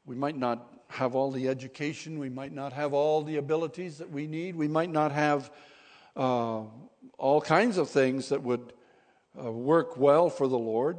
we 0.06 0.14
might 0.14 0.36
not 0.36 0.72
have 0.88 1.16
all 1.16 1.32
the 1.32 1.48
education. 1.48 2.18
We 2.18 2.28
might 2.28 2.52
not 2.52 2.72
have 2.72 2.94
all 2.94 3.22
the 3.22 3.36
abilities 3.36 3.98
that 3.98 4.10
we 4.10 4.26
need. 4.26 4.54
We 4.54 4.68
might 4.68 4.90
not 4.90 5.12
have 5.12 5.50
uh, 6.16 6.62
all 7.18 7.40
kinds 7.40 7.78
of 7.78 7.90
things 7.90 8.28
that 8.28 8.42
would 8.42 8.72
uh, 9.38 9.50
work 9.50 9.96
well 9.96 10.30
for 10.30 10.46
the 10.46 10.58
Lord. 10.58 10.98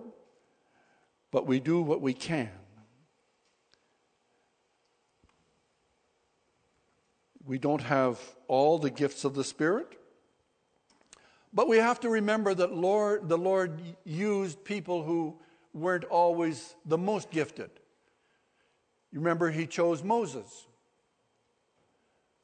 But 1.32 1.48
we 1.48 1.60
do 1.60 1.82
what 1.82 2.02
we 2.02 2.14
can. 2.14 2.50
We 7.46 7.58
don't 7.58 7.82
have 7.82 8.20
all 8.48 8.78
the 8.78 8.90
gifts 8.92 9.24
of 9.24 9.34
the 9.34 9.44
Spirit. 9.44 9.99
But 11.54 11.68
we 11.68 11.78
have 11.78 12.00
to 12.02 12.10
remember 12.10 12.54
that 12.54 12.74
Lord, 12.74 13.28
the 13.28 13.38
Lord 13.38 13.82
used 14.04 14.64
people 14.64 15.04
who 15.04 15.36
weren't 15.74 16.04
always 16.06 16.76
the 16.86 16.98
most 16.98 17.32
gifted. 17.32 17.72
You 19.12 19.20
remember 19.20 19.50
he 19.50 19.66
chose 19.66 20.04
Moses. 20.04 20.68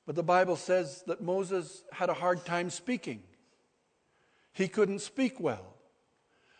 But 0.06 0.16
the 0.16 0.24
Bible 0.24 0.56
says 0.56 1.04
that 1.08 1.22
Moses 1.22 1.84
had 1.92 2.10
a 2.10 2.14
hard 2.14 2.46
time 2.46 2.70
speaking. 2.70 3.22
He 4.54 4.68
couldn't 4.68 5.00
speak 5.00 5.40
well. 5.40 5.76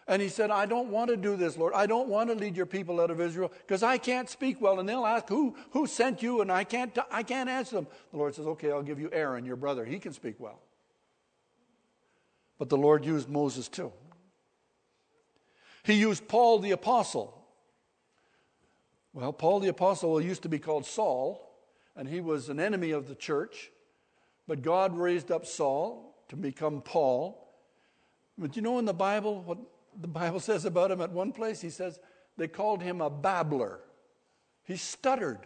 And 0.08 0.22
he 0.22 0.30
said, 0.30 0.52
I 0.52 0.68
don't 0.68 0.90
want 0.90 1.10
to 1.10 1.18
do 1.18 1.36
this, 1.36 1.58
Lord. 1.58 1.74
I 1.74 1.88
don't 1.88 2.08
want 2.08 2.30
to 2.30 2.36
lead 2.36 2.56
your 2.56 2.68
people 2.68 3.02
out 3.02 3.10
of 3.10 3.20
Israel 3.20 3.52
because 3.66 3.82
I 3.82 3.98
can't 3.98 4.30
speak 4.30 4.62
well. 4.62 4.80
And 4.80 4.88
they'll 4.88 5.06
ask, 5.06 5.28
who, 5.28 5.56
who 5.72 5.88
sent 5.88 6.22
you? 6.22 6.42
And 6.42 6.52
I 6.52 6.64
can't, 6.64 6.96
I 7.10 7.24
can't 7.24 7.50
answer 7.50 7.78
them. 7.78 7.88
The 8.12 8.18
Lord 8.18 8.36
says, 8.36 8.46
Okay, 8.46 8.72
I'll 8.72 8.84
give 8.84 9.00
you 9.00 9.10
Aaron, 9.12 9.46
your 9.46 9.56
brother. 9.56 9.84
He 9.84 9.98
can 9.98 10.14
speak 10.14 10.36
well. 10.40 10.60
But 12.58 12.70
the 12.70 12.78
Lord 12.78 13.06
used 13.06 13.30
Moses 13.30 13.68
too. 13.68 13.92
He 15.84 15.94
used 15.94 16.28
Paul 16.28 16.60
the 16.60 16.72
Apostle. 16.72 17.46
Well, 19.14 19.32
Paul 19.32 19.60
the 19.60 19.70
Apostle 19.70 20.20
used 20.22 20.42
to 20.44 20.50
be 20.50 20.60
called 20.60 20.86
Saul, 20.86 21.42
and 21.96 22.08
he 22.08 22.22
was 22.22 22.50
an 22.50 22.60
enemy 22.60 22.92
of 22.92 23.08
the 23.08 23.16
church. 23.16 23.72
But 24.48 24.62
God 24.62 24.98
raised 24.98 25.32
up 25.32 25.46
Saul 25.46 26.16
to 26.30 26.36
become 26.36 26.82
Paul. 26.82 27.54
But 28.38 28.56
you 28.56 28.62
know 28.62 28.80
in 28.80 28.86
the 28.86 28.94
Bible 28.94 29.42
what 29.42 29.58
the 30.00 30.08
Bible 30.08 30.40
says 30.40 30.66
about 30.66 30.92
him 30.92 31.02
at 31.02 31.12
one 31.12 31.32
place? 31.32 31.62
He 31.62 31.70
says 31.70 32.00
they 32.38 32.48
called 32.48 32.82
him 32.82 33.02
a 33.02 33.10
babbler. 33.10 33.80
He 34.64 34.78
stuttered. 34.78 35.40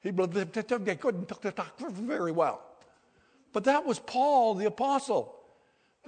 He 0.00 0.10
couldn't 0.10 1.28
talk 1.56 1.78
very 1.78 2.32
well. 2.32 2.60
But 3.52 3.64
that 3.64 3.86
was 3.86 3.98
Paul 4.00 4.54
the 4.54 4.66
Apostle. 4.66 5.38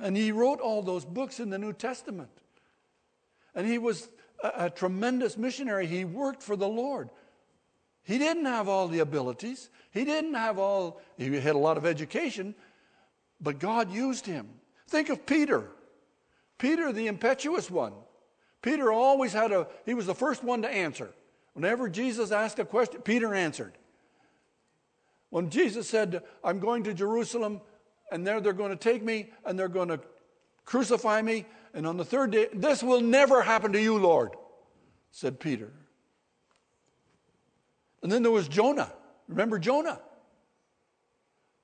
And 0.00 0.16
he 0.16 0.32
wrote 0.32 0.60
all 0.60 0.82
those 0.82 1.04
books 1.04 1.40
in 1.40 1.50
the 1.50 1.58
New 1.58 1.72
Testament. 1.72 2.30
And 3.54 3.66
he 3.66 3.78
was 3.78 4.08
a, 4.42 4.66
a, 4.66 4.70
tremendous 4.70 5.36
missionary. 5.36 5.86
He 5.86 6.04
worked 6.04 6.42
for 6.42 6.56
the 6.56 6.68
Lord. 6.68 7.10
He 8.02 8.18
didn't 8.18 8.44
have 8.46 8.68
all 8.68 8.88
the 8.88 8.98
abilities, 8.98 9.70
he 9.90 10.04
didn't 10.04 10.34
have 10.34 10.58
all, 10.58 11.00
he 11.16 11.32
had 11.40 11.54
a 11.54 11.58
lot 11.58 11.78
of 11.78 11.86
education, 11.86 12.54
but 13.40 13.58
God 13.58 13.90
used 13.90 14.26
him. 14.26 14.48
Think 14.88 15.08
of 15.08 15.24
Peter. 15.24 15.70
Peter, 16.58 16.92
the 16.92 17.06
impetuous 17.06 17.70
one. 17.70 17.92
Peter 18.62 18.92
always 18.92 19.32
had 19.32 19.52
a, 19.52 19.66
he 19.86 19.94
was 19.94 20.06
the 20.06 20.14
first 20.14 20.44
one 20.44 20.62
to 20.62 20.68
answer. 20.68 21.12
Whenever 21.54 21.88
Jesus 21.88 22.30
asked 22.30 22.58
a 22.58 22.64
question, 22.64 23.00
Peter 23.02 23.34
answered. 23.34 23.72
When 25.30 25.50
Jesus 25.50 25.88
said, 25.88 26.22
I'm 26.42 26.60
going 26.60 26.84
to 26.84 26.94
Jerusalem, 26.94 27.60
and 28.10 28.26
there 28.26 28.40
they're 28.40 28.52
going 28.52 28.70
to 28.70 28.76
take 28.76 29.02
me 29.02 29.30
and 29.44 29.58
they're 29.58 29.68
going 29.68 29.88
to 29.88 30.00
crucify 30.64 31.22
me. 31.22 31.46
And 31.72 31.86
on 31.86 31.96
the 31.96 32.04
third 32.04 32.30
day, 32.30 32.48
this 32.52 32.82
will 32.82 33.00
never 33.00 33.42
happen 33.42 33.72
to 33.72 33.80
you, 33.80 33.98
Lord, 33.98 34.36
said 35.10 35.40
Peter. 35.40 35.72
And 38.02 38.12
then 38.12 38.22
there 38.22 38.30
was 38.30 38.48
Jonah. 38.48 38.92
Remember 39.28 39.58
Jonah? 39.58 40.00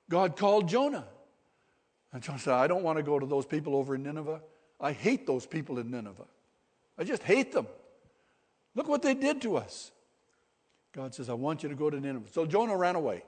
God 0.09 0.35
called 0.35 0.67
Jonah. 0.67 1.05
And 2.11 2.21
Jonah 2.21 2.39
said, 2.39 2.53
I 2.53 2.67
don't 2.67 2.83
want 2.83 2.97
to 2.97 3.03
go 3.03 3.19
to 3.19 3.25
those 3.25 3.45
people 3.45 3.75
over 3.75 3.95
in 3.95 4.03
Nineveh. 4.03 4.41
I 4.79 4.91
hate 4.91 5.25
those 5.25 5.45
people 5.45 5.79
in 5.79 5.91
Nineveh. 5.91 6.25
I 6.97 7.03
just 7.03 7.23
hate 7.23 7.53
them. 7.53 7.67
Look 8.75 8.87
what 8.87 9.01
they 9.01 9.13
did 9.13 9.41
to 9.43 9.55
us. 9.55 9.91
God 10.93 11.15
says, 11.15 11.29
I 11.29 11.33
want 11.33 11.63
you 11.63 11.69
to 11.69 11.75
go 11.75 11.89
to 11.89 11.99
Nineveh. 11.99 12.27
So 12.31 12.45
Jonah 12.45 12.75
ran 12.75 12.95
away. 12.95 13.23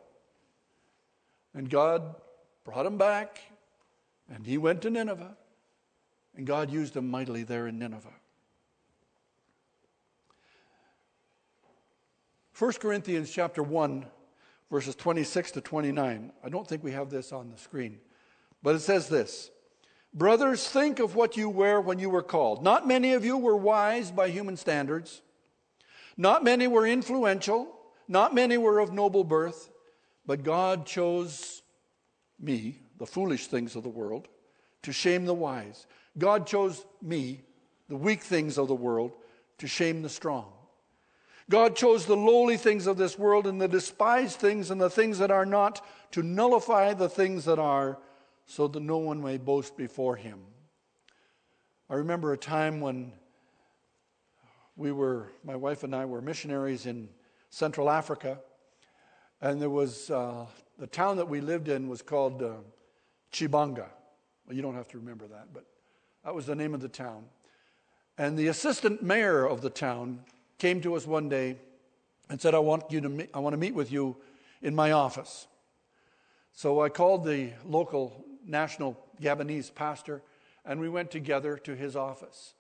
And 1.54 1.70
God 1.70 2.16
brought 2.64 2.86
him 2.86 2.98
back, 2.98 3.42
and 4.34 4.46
he 4.46 4.58
went 4.58 4.82
to 4.84 4.90
Nineveh, 4.90 5.36
and 6.36 6.48
God 6.48 6.72
used 6.72 6.96
him 6.96 7.10
mightily 7.10 7.44
there 7.44 7.68
in 7.68 7.80
Nineveh. 7.80 8.10
1 12.58 12.74
Corinthians 12.74 13.32
chapter 13.32 13.64
1 13.64 14.06
verses 14.74 14.96
26 14.96 15.52
to 15.52 15.62
29. 15.62 16.32
I 16.44 16.50
don't 16.50 16.68
think 16.68 16.84
we 16.84 16.92
have 16.94 17.10
this 17.10 17.32
on 17.32 17.52
the 17.52 17.58
screen. 17.58 18.00
But 18.64 18.76
it 18.76 18.80
says 18.80 19.10
this, 19.10 19.52
Brothers, 20.14 20.68
think 20.68 21.00
of 21.00 21.16
what 21.16 21.38
you 21.38 21.50
were 21.50 21.82
when 21.82 22.00
you 22.00 22.10
were 22.10 22.24
called. 22.24 22.64
Not 22.64 22.88
many 22.88 23.14
of 23.14 23.26
you 23.26 23.38
were 23.38 23.56
wise 23.56 24.12
by 24.12 24.30
human 24.30 24.58
standards. 24.58 25.22
Not 26.18 26.44
many 26.44 26.68
were 26.68 26.86
influential. 26.86 27.68
Not 28.08 28.36
many 28.36 28.58
were 28.58 28.80
of 28.80 28.94
noble 28.94 29.24
birth. 29.24 29.72
But 30.26 30.44
God 30.44 30.86
chose 30.86 31.63
me, 32.44 32.80
the 33.00 33.06
foolish 33.06 33.48
things 33.48 33.76
of 33.76 33.84
the 33.84 33.90
world, 33.90 34.28
to 34.84 34.92
shame 34.92 35.26
the 35.26 35.34
wise. 35.34 35.88
God 36.18 36.46
chose 36.46 36.86
me, 37.02 37.42
the 37.90 37.96
weak 37.96 38.22
things 38.22 38.58
of 38.58 38.68
the 38.68 38.76
world, 38.76 39.14
to 39.60 39.68
shame 39.68 40.02
the 40.02 40.10
strong. 40.10 40.52
God 41.50 41.76
chose 41.76 42.06
the 42.06 42.16
lowly 42.16 42.58
things 42.58 42.88
of 42.88 42.98
this 42.98 43.18
world 43.18 43.48
and 43.48 43.62
the 43.62 43.68
despised 43.68 44.40
things 44.40 44.72
and 44.72 44.80
the 44.80 44.90
things 44.90 45.20
that 45.20 45.32
are 45.32 45.46
not 45.46 45.86
to 46.12 46.24
nullify 46.24 46.94
the 46.94 47.10
things 47.10 47.46
that 47.46 47.60
are, 47.60 47.98
so 48.46 48.68
that 48.68 48.80
no 48.80 48.98
one 48.98 49.22
may 49.22 49.38
boast 49.38 49.78
before 49.78 50.16
him. 50.16 50.40
I 51.90 51.96
remember 51.96 52.34
a 52.34 52.38
time 52.38 52.82
when 52.82 53.12
we 54.76 54.92
were, 54.92 55.32
my 55.44 55.56
wife 55.56 55.84
and 55.84 55.96
I 55.96 56.06
were 56.06 56.22
missionaries 56.22 56.86
in 56.86 57.10
Central 57.50 57.90
Africa, 57.90 58.40
and 59.44 59.62
there 59.62 59.70
was 59.70 60.10
uh, 60.10 60.46
the 60.80 60.88
town 60.88 61.18
that 61.18 61.28
we 61.28 61.42
lived 61.42 61.68
in 61.68 61.90
was 61.90 62.02
called 62.02 62.42
uh, 62.42 62.54
Tchibanga. 63.32 63.90
Well, 64.48 64.56
you 64.56 64.62
don't 64.62 64.74
have 64.74 64.88
to 64.90 64.98
remember 64.98 65.28
that, 65.28 65.50
but 65.54 65.66
that 66.24 66.34
was 66.34 66.46
the 66.46 66.56
name 66.56 66.74
of 66.74 66.80
the 66.80 66.88
town. 66.88 67.26
And 68.18 68.38
the 68.38 68.48
assistant 68.48 69.04
mayor 69.04 69.46
of 69.46 69.62
the 69.62 69.70
town 69.70 70.22
came 70.60 70.80
to 70.82 70.96
us 70.96 71.06
one 71.06 71.28
day 71.28 71.58
and 72.30 72.40
said, 72.40 72.56
I 72.56 72.60
want, 72.60 72.90
you 72.90 73.02
to 73.02 73.28
I 73.34 73.40
want 73.40 73.54
to 73.54 73.58
meet 73.58 73.76
with 73.76 73.92
you 73.92 74.16
in 74.62 74.74
my 74.74 74.92
office. 74.92 75.46
So 76.54 76.82
I 76.82 76.88
called 76.88 77.26
the 77.26 77.52
local 77.66 78.24
national 78.48 78.98
Gabonese 79.22 79.76
pastor, 79.76 80.22
and 80.64 80.80
we 80.80 80.88
went 80.88 81.12
together 81.12 81.58
to 81.58 81.76
his 81.76 81.98
office. 81.98 82.54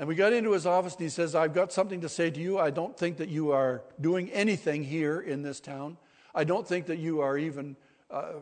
And 0.00 0.08
we 0.08 0.14
got 0.14 0.32
into 0.32 0.52
his 0.52 0.64
office 0.64 0.94
and 0.94 1.02
he 1.02 1.10
says, 1.10 1.34
I've 1.34 1.52
got 1.52 1.74
something 1.74 2.00
to 2.00 2.08
say 2.08 2.30
to 2.30 2.40
you. 2.40 2.58
I 2.58 2.70
don't 2.70 2.96
think 2.96 3.18
that 3.18 3.28
you 3.28 3.52
are 3.52 3.82
doing 4.00 4.30
anything 4.30 4.82
here 4.82 5.20
in 5.20 5.42
this 5.42 5.60
town. 5.60 5.98
I 6.34 6.44
don't 6.44 6.66
think 6.66 6.86
that 6.86 6.98
you 6.98 7.20
are 7.20 7.36
even, 7.36 7.76
uh, 8.10 8.32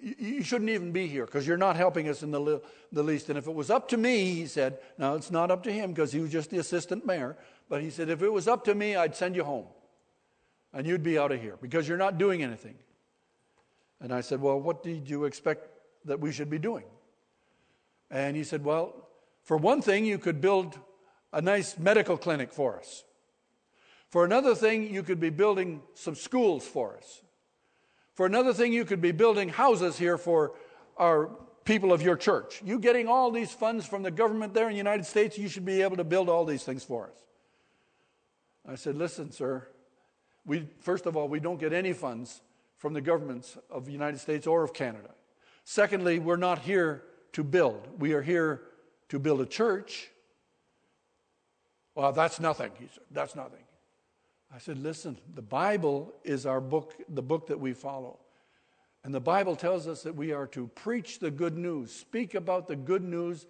you, 0.00 0.14
you, 0.20 0.42
shouldn't 0.44 0.70
even 0.70 0.92
be 0.92 1.08
here 1.08 1.26
because 1.26 1.48
you're 1.48 1.56
not 1.56 1.74
helping 1.74 2.08
us 2.08 2.22
in 2.22 2.30
the, 2.30 2.40
li- 2.40 2.60
the 2.92 3.02
least. 3.02 3.28
And 3.28 3.36
if 3.36 3.48
it 3.48 3.52
was 3.52 3.70
up 3.70 3.88
to 3.88 3.96
me, 3.96 4.34
he 4.34 4.46
said, 4.46 4.78
now 4.98 5.16
it's 5.16 5.32
not 5.32 5.50
up 5.50 5.64
to 5.64 5.72
him 5.72 5.90
because 5.90 6.12
he 6.12 6.20
was 6.20 6.30
just 6.30 6.48
the 6.48 6.58
assistant 6.58 7.04
mayor, 7.04 7.36
but 7.68 7.82
he 7.82 7.90
said, 7.90 8.08
if 8.08 8.22
it 8.22 8.30
was 8.32 8.46
up 8.46 8.62
to 8.66 8.74
me, 8.76 8.94
I'd 8.94 9.16
send 9.16 9.34
you 9.34 9.42
home 9.42 9.66
and 10.72 10.86
you'd 10.86 11.02
be 11.02 11.18
out 11.18 11.32
of 11.32 11.40
here 11.40 11.58
because 11.60 11.88
you're 11.88 11.98
not 11.98 12.18
doing 12.18 12.44
anything. 12.44 12.76
And 14.00 14.14
I 14.14 14.20
said, 14.20 14.40
well, 14.40 14.60
what 14.60 14.84
did 14.84 15.10
you 15.10 15.24
expect 15.24 15.70
that 16.04 16.20
we 16.20 16.30
should 16.30 16.50
be 16.50 16.60
doing? 16.60 16.84
And 18.12 18.36
he 18.36 18.44
said, 18.44 18.64
well, 18.64 19.08
for 19.42 19.56
one 19.56 19.82
thing, 19.82 20.04
you 20.04 20.16
could 20.16 20.40
build 20.40 20.78
a 21.32 21.40
nice 21.40 21.78
medical 21.78 22.16
clinic 22.16 22.52
for 22.52 22.78
us. 22.78 23.04
For 24.08 24.24
another 24.24 24.54
thing, 24.54 24.92
you 24.92 25.02
could 25.02 25.20
be 25.20 25.30
building 25.30 25.82
some 25.94 26.14
schools 26.14 26.66
for 26.66 26.96
us. 26.96 27.22
For 28.14 28.26
another 28.26 28.52
thing, 28.52 28.72
you 28.72 28.84
could 28.84 29.00
be 29.00 29.12
building 29.12 29.48
houses 29.48 29.96
here 29.96 30.18
for 30.18 30.52
our 30.96 31.30
people 31.64 31.92
of 31.92 32.02
your 32.02 32.16
church. 32.16 32.60
You 32.64 32.78
getting 32.80 33.06
all 33.06 33.30
these 33.30 33.52
funds 33.52 33.86
from 33.86 34.02
the 34.02 34.10
government 34.10 34.52
there 34.52 34.66
in 34.66 34.72
the 34.72 34.78
United 34.78 35.06
States, 35.06 35.38
you 35.38 35.48
should 35.48 35.64
be 35.64 35.82
able 35.82 35.96
to 35.96 36.04
build 36.04 36.28
all 36.28 36.44
these 36.44 36.64
things 36.64 36.82
for 36.82 37.06
us. 37.06 37.16
I 38.68 38.74
said, 38.74 38.96
Listen, 38.96 39.30
sir, 39.30 39.68
we, 40.44 40.68
first 40.80 41.06
of 41.06 41.16
all, 41.16 41.28
we 41.28 41.40
don't 41.40 41.60
get 41.60 41.72
any 41.72 41.92
funds 41.92 42.40
from 42.76 42.94
the 42.94 43.00
governments 43.00 43.56
of 43.70 43.86
the 43.86 43.92
United 43.92 44.18
States 44.18 44.46
or 44.46 44.64
of 44.64 44.74
Canada. 44.74 45.10
Secondly, 45.64 46.18
we're 46.18 46.36
not 46.36 46.58
here 46.58 47.04
to 47.32 47.44
build, 47.44 47.86
we 47.98 48.12
are 48.12 48.22
here 48.22 48.62
to 49.08 49.18
build 49.18 49.40
a 49.40 49.46
church 49.46 50.10
well, 52.00 52.12
that's 52.12 52.40
nothing. 52.40 52.70
He 52.78 52.86
said, 52.86 53.04
That's 53.10 53.36
nothing. 53.36 53.62
I 54.54 54.56
said, 54.56 54.78
Listen, 54.78 55.18
the 55.34 55.42
Bible 55.42 56.14
is 56.24 56.46
our 56.46 56.58
book, 56.58 56.94
the 57.10 57.20
book 57.20 57.48
that 57.48 57.60
we 57.60 57.74
follow. 57.74 58.18
And 59.04 59.12
the 59.14 59.20
Bible 59.20 59.54
tells 59.54 59.86
us 59.86 60.04
that 60.04 60.16
we 60.16 60.32
are 60.32 60.46
to 60.46 60.68
preach 60.68 61.18
the 61.18 61.30
good 61.30 61.58
news, 61.58 61.92
speak 61.92 62.34
about 62.34 62.68
the 62.68 62.76
good 62.76 63.04
news 63.04 63.44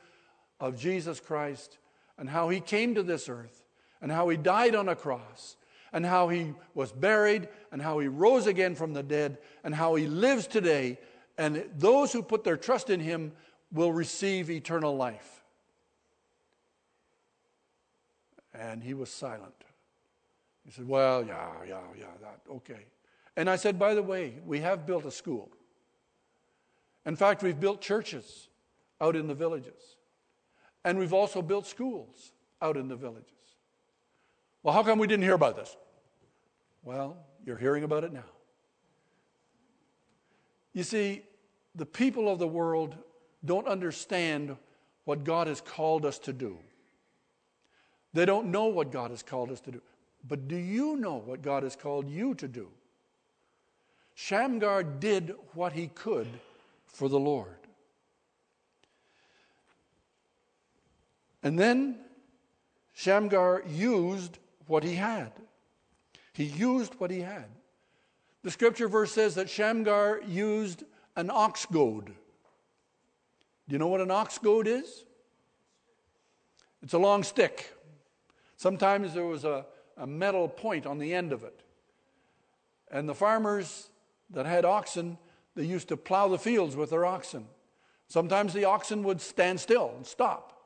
of 0.59 0.76
Jesus 0.76 1.21
Christ 1.21 1.78
and 2.19 2.28
how 2.28 2.49
he 2.49 2.59
came 2.59 2.97
to 2.97 3.04
this 3.04 3.28
earth 3.28 3.62
and 4.02 4.11
how 4.11 4.28
he 4.28 4.37
died 4.37 4.75
on 4.75 4.88
a 4.88 4.97
cross 4.97 5.54
and 5.92 6.04
how 6.04 6.28
he 6.28 6.52
was 6.75 6.90
buried 6.90 7.49
and 7.71 7.80
how 7.80 8.00
he 8.00 8.09
rose 8.09 8.49
again 8.49 8.75
from 8.75 8.95
the 8.95 9.02
dead 9.04 9.38
and 9.62 9.76
how 9.76 9.95
he 9.95 10.09
lives 10.09 10.49
today. 10.49 10.99
And 11.38 11.64
those 11.78 12.12
who 12.12 12.21
put 12.21 12.42
their 12.42 12.57
trust 12.57 12.90
in 12.90 12.99
him 12.99 13.30
will 13.73 13.92
receive 13.92 14.50
eternal 14.50 14.97
life. 14.97 15.40
And 18.61 18.85
he 18.85 18.93
was 18.93 19.09
silent. 19.09 19.55
He 20.67 20.71
said, 20.71 20.87
Well, 20.87 21.25
yeah, 21.25 21.49
yeah, 21.67 21.81
yeah, 21.99 22.05
that, 22.21 22.40
okay. 22.57 22.85
And 23.37 23.49
I 23.49 23.57
said, 23.57 23.79
By 23.79 23.95
the 23.95 24.02
way, 24.02 24.35
we 24.45 24.61
have 24.61 24.87
built 24.87 25.07
a 25.07 25.11
school. 25.11 25.50
In 27.07 27.17
fact, 27.17 27.43
we've 27.43 27.59
built 27.59 27.81
churches 27.81 28.49
out 29.00 29.17
in 29.17 29.26
the 29.26 29.35
villages. 29.35 29.97
And 30.85 30.99
we've 30.99 31.14
also 31.14 31.40
built 31.40 31.67
schools 31.67 32.33
out 32.61 32.76
in 32.76 32.87
the 32.87 32.97
villages. 32.97 33.33
Well, 34.62 34.75
how 34.75 34.83
come 34.83 34.99
we 34.99 35.07
didn't 35.07 35.25
hear 35.25 35.35
about 35.35 35.57
this? 35.57 35.75
Well, 36.83 37.17
you're 37.47 37.57
hearing 37.57 37.83
about 37.83 38.05
it 38.05 38.12
now. 38.12 38.29
You 40.75 40.83
see, 40.83 41.23
the 41.75 41.87
people 41.87 42.31
of 42.31 42.38
the 42.38 42.47
world 42.47 42.95
don't 43.43 43.67
understand 43.67 44.55
what 45.05 45.25
God 45.25 45.47
has 45.47 45.62
called 45.62 46.05
us 46.05 46.19
to 46.21 46.35
do. 46.35 46.59
They 48.12 48.25
don't 48.25 48.50
know 48.50 48.67
what 48.67 48.90
God 48.90 49.11
has 49.11 49.23
called 49.23 49.50
us 49.50 49.61
to 49.61 49.71
do. 49.71 49.81
But 50.26 50.49
do 50.49 50.57
you 50.57 50.97
know 50.97 51.17
what 51.17 51.43
God 51.43 51.62
has 51.62 51.76
called 51.76 52.09
you 52.09 52.35
to 52.35 52.49
do? 52.49 52.69
Shamgar 54.15 54.82
did 54.82 55.35
what 55.54 55.73
he 55.73 55.89
could 55.89 56.28
for 56.87 57.08
the 57.08 57.19
Lord. 57.19 57.56
And 61.43 61.58
then 61.58 61.97
Shamgar 62.93 63.63
used 63.67 64.39
what 64.67 64.85
he 64.85 64.95
had. 64.97 65.32
He 66.32 66.45
used 66.45 66.95
what 66.99 67.11
he 67.11 67.21
had. 67.21 67.47
The 68.43 68.50
scripture 68.50 68.89
verse 68.89 69.13
says 69.13 69.35
that 69.37 69.49
Shamgar 69.49 70.21
used 70.26 70.85
an 71.17 71.30
ox 71.30 71.67
goad. 71.67 72.06
Do 72.06 72.13
you 73.73 73.78
know 73.78 73.89
what 73.89 74.00
an 74.00 74.11
ox 74.11 74.39
goad 74.39 74.67
is? 74.67 75.04
It's 76.82 76.93
a 76.93 76.99
long 76.99 77.23
stick. 77.23 77.75
Sometimes 78.61 79.15
there 79.15 79.25
was 79.25 79.47
a, 79.47 79.65
a 79.97 80.07
metal 80.07 80.47
point 80.47 80.85
on 80.85 80.99
the 80.99 81.15
end 81.15 81.33
of 81.33 81.45
it. 81.45 81.63
And 82.91 83.09
the 83.09 83.15
farmers 83.15 83.89
that 84.29 84.45
had 84.45 84.67
oxen, 84.67 85.17
they 85.55 85.65
used 85.65 85.89
to 85.89 85.97
plow 85.97 86.29
the 86.29 86.37
fields 86.37 86.77
with 86.77 86.91
their 86.91 87.07
oxen. 87.07 87.47
Sometimes 88.07 88.53
the 88.53 88.67
oxen 88.67 89.03
would 89.03 89.23
stand 89.23 89.61
still 89.61 89.95
and 89.97 90.07
stop. 90.07 90.61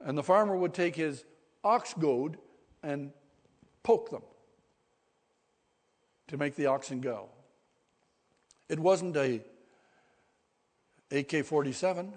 And 0.00 0.16
the 0.16 0.22
farmer 0.22 0.56
would 0.56 0.74
take 0.74 0.94
his 0.94 1.24
ox 1.64 1.92
goad 1.92 2.38
and 2.84 3.10
poke 3.82 4.10
them 4.10 4.22
to 6.28 6.36
make 6.36 6.54
the 6.54 6.66
oxen 6.66 7.00
go. 7.00 7.30
It 8.68 8.78
wasn't 8.78 9.16
a 9.16 9.42
AK 11.10 11.44
47, 11.44 12.12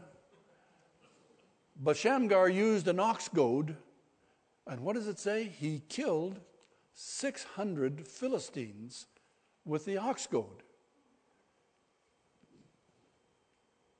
but 1.82 1.98
Shamgar 1.98 2.50
used 2.50 2.88
an 2.88 3.00
ox 3.00 3.30
goad 3.30 3.76
and 4.68 4.82
what 4.82 4.96
does 4.96 5.08
it 5.08 5.20
say? 5.20 5.44
He 5.44 5.82
killed 5.90 6.40
600 6.94 8.08
Philistines 8.08 9.08
with 9.66 9.86
the 9.86 9.98
ox 9.98 10.28
goad. 10.28 10.64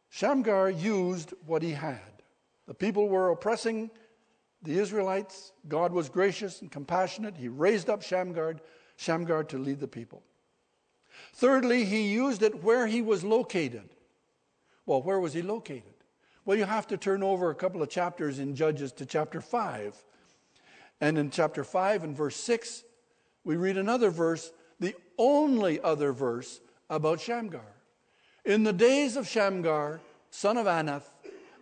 Shamgar 0.10 0.70
used 0.70 1.34
what 1.46 1.64
he 1.64 1.72
had. 1.72 2.22
The 2.68 2.74
people 2.74 3.08
were 3.08 3.30
oppressing 3.30 3.90
the 4.62 4.78
Israelites. 4.78 5.54
God 5.68 5.94
was 5.94 6.10
gracious 6.10 6.62
and 6.62 6.72
compassionate. 6.72 7.38
He 7.38 7.48
raised 7.48 7.90
up 7.90 8.04
Shamgar, 8.04 8.58
Shamgar 8.98 9.46
to 9.46 9.58
lead 9.58 9.80
the 9.80 9.88
people. 9.88 10.22
Thirdly, 11.34 11.86
he 11.86 12.12
used 12.12 12.44
it 12.44 12.64
where 12.64 12.88
he 12.88 13.02
was 13.02 13.24
located. 13.24 13.90
Well, 14.86 15.02
where 15.02 15.20
was 15.20 15.34
he 15.34 15.42
located? 15.42 15.94
Well, 16.46 16.58
you 16.58 16.66
have 16.66 16.88
to 16.88 16.98
turn 16.98 17.24
over 17.24 17.50
a 17.50 17.56
couple 17.56 17.82
of 17.82 17.90
chapters 17.90 18.40
in 18.40 18.56
Judges 18.56 18.92
to 18.94 19.06
chapter 19.06 19.42
5 19.42 20.06
and 21.02 21.18
in 21.18 21.32
chapter 21.32 21.64
5 21.64 22.04
and 22.04 22.16
verse 22.16 22.36
6, 22.38 22.84
we 23.44 23.56
read 23.56 23.78
another 23.78 24.12
verse, 24.12 24.52
the 24.80 24.96
only 25.18 25.82
other 25.82 26.14
verse 26.14 26.62
about 26.90 27.20
Shamgar. 27.20 27.76
In 28.46 28.64
the 28.64 28.74
days 28.74 29.18
of 29.18 29.28
Shamgar, 29.28 30.00
son 30.30 30.58
of 30.58 30.68
Anath, 30.68 31.12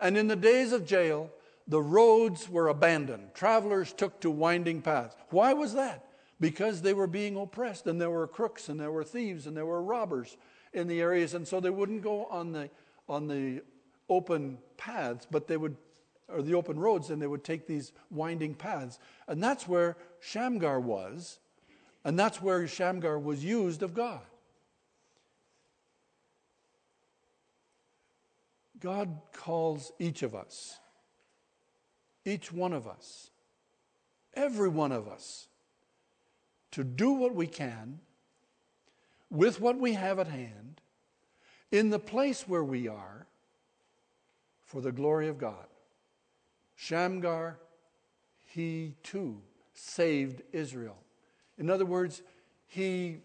and 0.02 0.17
in 0.17 0.28
the 0.28 0.36
days 0.36 0.73
of 0.73 0.89
Jael, 0.89 1.30
the 1.67 1.82
roads 1.82 2.49
were 2.49 2.67
abandoned. 2.67 3.34
Travelers 3.34 3.93
took 3.93 4.19
to 4.21 4.30
winding 4.30 4.82
paths. 4.82 5.15
Why 5.30 5.54
was 5.54 5.73
that? 5.73 6.06
Because 6.39 6.82
they 6.82 6.93
were 6.93 7.08
being 7.08 7.38
oppressed, 7.38 7.88
and 7.88 7.99
there 7.99 8.10
were 8.10 8.28
crooks, 8.28 8.69
and 8.69 8.80
there 8.80 8.91
were 8.91 9.04
thieves, 9.04 9.47
and 9.47 9.56
there 9.56 9.65
were 9.65 9.82
robbers 9.82 10.36
in 10.73 10.88
the 10.88 10.99
areas, 10.99 11.34
and 11.34 11.47
so 11.47 11.60
they 11.60 11.69
wouldn't 11.69 12.02
go 12.02 12.25
on 12.25 12.52
the, 12.52 12.69
on 13.08 13.28
the 13.28 13.62
open 14.10 14.58
paths, 14.78 15.28
but 15.30 15.47
they 15.47 15.58
would 15.58 15.78
or 16.31 16.41
the 16.41 16.55
open 16.55 16.79
roads, 16.79 17.09
and 17.09 17.21
they 17.21 17.27
would 17.27 17.43
take 17.43 17.67
these 17.67 17.91
winding 18.09 18.53
paths. 18.53 18.99
And 19.27 19.43
that's 19.43 19.67
where 19.67 19.97
Shamgar 20.19 20.79
was, 20.79 21.39
and 22.03 22.17
that's 22.17 22.41
where 22.41 22.67
Shamgar 22.67 23.19
was 23.19 23.43
used 23.43 23.83
of 23.83 23.93
God. 23.93 24.21
God 28.79 29.19
calls 29.33 29.91
each 29.99 30.23
of 30.23 30.33
us, 30.33 30.79
each 32.25 32.51
one 32.51 32.71
of 32.71 32.87
us, 32.87 33.29
every 34.33 34.69
one 34.69 34.91
of 34.91 35.07
us, 35.07 35.47
to 36.71 36.83
do 36.83 37.11
what 37.11 37.35
we 37.35 37.47
can 37.47 37.99
with 39.29 39.59
what 39.59 39.77
we 39.77 39.93
have 39.93 40.19
at 40.19 40.27
hand 40.27 40.81
in 41.71 41.89
the 41.89 41.99
place 41.99 42.47
where 42.47 42.63
we 42.63 42.87
are 42.87 43.27
for 44.65 44.81
the 44.81 44.91
glory 44.91 45.27
of 45.27 45.37
God. 45.37 45.65
Shamgar, 46.81 47.59
he 48.45 48.95
too 49.03 49.41
saved 49.73 50.43
Israel. 50.53 50.95
In 51.57 51.69
other 51.69 51.85
words, 51.85 52.21
he 52.67 53.17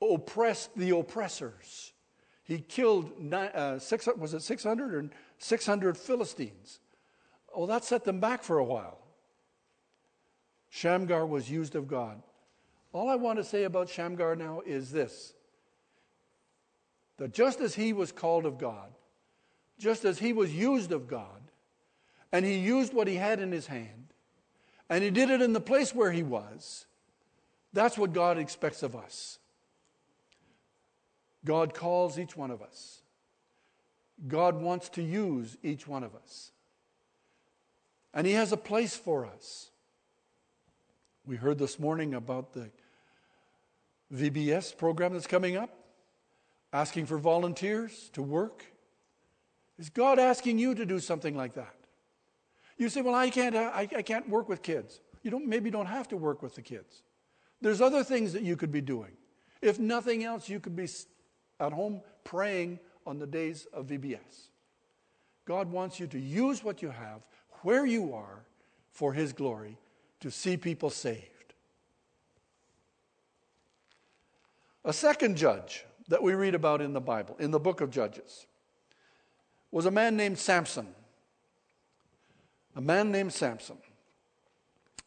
oppressed 0.00 0.74
the 0.74 0.96
oppressors. 0.96 1.92
He 2.42 2.60
killed, 2.60 3.12
uh, 3.34 3.78
six, 3.78 4.08
was 4.16 4.32
it 4.32 4.40
600 4.40 4.94
or 4.94 5.10
600 5.36 5.98
Philistines? 5.98 6.80
Oh, 7.54 7.66
that 7.66 7.84
set 7.84 8.04
them 8.04 8.18
back 8.18 8.42
for 8.42 8.56
a 8.56 8.64
while. 8.64 8.98
Shamgar 10.70 11.26
was 11.26 11.50
used 11.50 11.74
of 11.74 11.86
God. 11.86 12.22
All 12.94 13.10
I 13.10 13.16
want 13.16 13.38
to 13.40 13.44
say 13.44 13.64
about 13.64 13.90
Shamgar 13.90 14.36
now 14.36 14.62
is 14.64 14.90
this 14.90 15.34
that 17.18 17.34
just 17.34 17.60
as 17.60 17.74
he 17.74 17.92
was 17.92 18.10
called 18.10 18.46
of 18.46 18.56
God, 18.56 18.90
just 19.78 20.06
as 20.06 20.18
he 20.18 20.32
was 20.32 20.54
used 20.54 20.92
of 20.92 21.06
God, 21.06 21.43
and 22.34 22.44
he 22.44 22.56
used 22.56 22.92
what 22.92 23.06
he 23.06 23.14
had 23.14 23.38
in 23.38 23.52
his 23.52 23.68
hand. 23.68 24.12
And 24.90 25.04
he 25.04 25.10
did 25.10 25.30
it 25.30 25.40
in 25.40 25.52
the 25.52 25.60
place 25.60 25.94
where 25.94 26.10
he 26.10 26.24
was. 26.24 26.84
That's 27.72 27.96
what 27.96 28.12
God 28.12 28.38
expects 28.38 28.82
of 28.82 28.96
us. 28.96 29.38
God 31.44 31.74
calls 31.74 32.18
each 32.18 32.36
one 32.36 32.50
of 32.50 32.60
us. 32.60 33.02
God 34.26 34.60
wants 34.60 34.88
to 34.90 35.02
use 35.02 35.56
each 35.62 35.86
one 35.86 36.02
of 36.02 36.16
us. 36.16 36.50
And 38.12 38.26
He 38.26 38.32
has 38.32 38.50
a 38.50 38.56
place 38.56 38.96
for 38.96 39.26
us. 39.26 39.70
We 41.24 41.36
heard 41.36 41.58
this 41.58 41.78
morning 41.78 42.14
about 42.14 42.52
the 42.52 42.70
VBS 44.12 44.76
program 44.76 45.12
that's 45.12 45.28
coming 45.28 45.56
up, 45.56 45.70
asking 46.72 47.06
for 47.06 47.16
volunteers 47.16 48.10
to 48.14 48.22
work. 48.22 48.64
Is 49.78 49.88
God 49.88 50.18
asking 50.18 50.58
you 50.58 50.74
to 50.74 50.84
do 50.84 50.98
something 50.98 51.36
like 51.36 51.54
that? 51.54 51.74
You 52.76 52.88
say, 52.88 53.02
Well, 53.02 53.14
I 53.14 53.30
can't, 53.30 53.54
uh, 53.54 53.70
I, 53.72 53.88
I 53.96 54.02
can't 54.02 54.28
work 54.28 54.48
with 54.48 54.62
kids. 54.62 55.00
You 55.22 55.30
don't, 55.30 55.46
maybe 55.46 55.70
don't 55.70 55.86
have 55.86 56.08
to 56.08 56.16
work 56.16 56.42
with 56.42 56.54
the 56.54 56.62
kids. 56.62 57.02
There's 57.60 57.80
other 57.80 58.04
things 58.04 58.32
that 58.34 58.42
you 58.42 58.56
could 58.56 58.72
be 58.72 58.80
doing. 58.80 59.12
If 59.62 59.78
nothing 59.78 60.24
else, 60.24 60.48
you 60.48 60.60
could 60.60 60.76
be 60.76 60.88
at 61.60 61.72
home 61.72 62.02
praying 62.24 62.78
on 63.06 63.18
the 63.18 63.26
days 63.26 63.66
of 63.72 63.86
VBS. 63.86 64.48
God 65.46 65.70
wants 65.70 65.98
you 65.98 66.06
to 66.08 66.18
use 66.18 66.62
what 66.62 66.82
you 66.82 66.90
have 66.90 67.20
where 67.62 67.86
you 67.86 68.12
are 68.14 68.44
for 68.90 69.12
His 69.12 69.32
glory 69.32 69.78
to 70.20 70.30
see 70.30 70.56
people 70.56 70.90
saved. 70.90 71.54
A 74.84 74.92
second 74.92 75.36
judge 75.36 75.84
that 76.08 76.22
we 76.22 76.34
read 76.34 76.54
about 76.54 76.82
in 76.82 76.92
the 76.92 77.00
Bible, 77.00 77.36
in 77.38 77.50
the 77.50 77.58
book 77.58 77.80
of 77.80 77.90
Judges, 77.90 78.46
was 79.70 79.86
a 79.86 79.90
man 79.90 80.16
named 80.16 80.38
Samson. 80.38 80.88
A 82.76 82.80
man 82.80 83.12
named 83.12 83.32
Samson. 83.32 83.76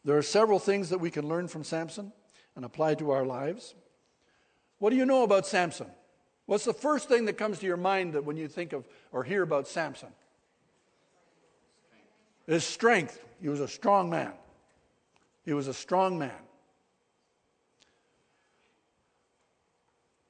There 0.04 0.16
are 0.16 0.22
several 0.22 0.58
things 0.58 0.90
that 0.90 0.98
we 0.98 1.10
can 1.10 1.28
learn 1.28 1.48
from 1.48 1.64
Samson 1.64 2.12
and 2.56 2.64
apply 2.64 2.94
to 2.96 3.10
our 3.10 3.26
lives. 3.26 3.74
What 4.78 4.90
do 4.90 4.96
you 4.96 5.04
know 5.04 5.22
about 5.22 5.46
Samson? 5.46 5.88
What's 6.46 6.64
the 6.64 6.72
first 6.72 7.08
thing 7.08 7.26
that 7.26 7.34
comes 7.34 7.58
to 7.58 7.66
your 7.66 7.76
mind 7.76 8.14
that 8.14 8.24
when 8.24 8.36
you 8.36 8.48
think 8.48 8.72
of 8.72 8.88
or 9.12 9.22
hear 9.22 9.42
about 9.42 9.68
Samson? 9.68 10.08
His 12.46 12.64
strength. 12.64 13.22
He 13.40 13.48
was 13.48 13.60
a 13.60 13.68
strong 13.68 14.08
man. 14.08 14.32
He 15.44 15.52
was 15.52 15.68
a 15.68 15.74
strong 15.74 16.18
man. 16.18 16.32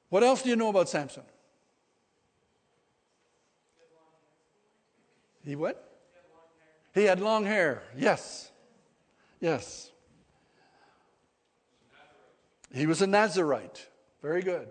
What 0.09 0.23
else 0.23 0.41
do 0.41 0.49
you 0.49 0.55
know 0.55 0.69
about 0.69 0.89
Samson? 0.89 1.23
He 5.45 5.55
what? 5.55 5.88
He 6.99 7.05
had 7.05 7.21
long 7.21 7.45
hair. 7.45 7.81
Yes. 7.97 8.51
Yes. 9.39 9.89
He 12.73 12.87
was 12.87 13.01
a 13.01 13.07
Nazarite. 13.07 13.87
Very 14.21 14.41
good. 14.41 14.67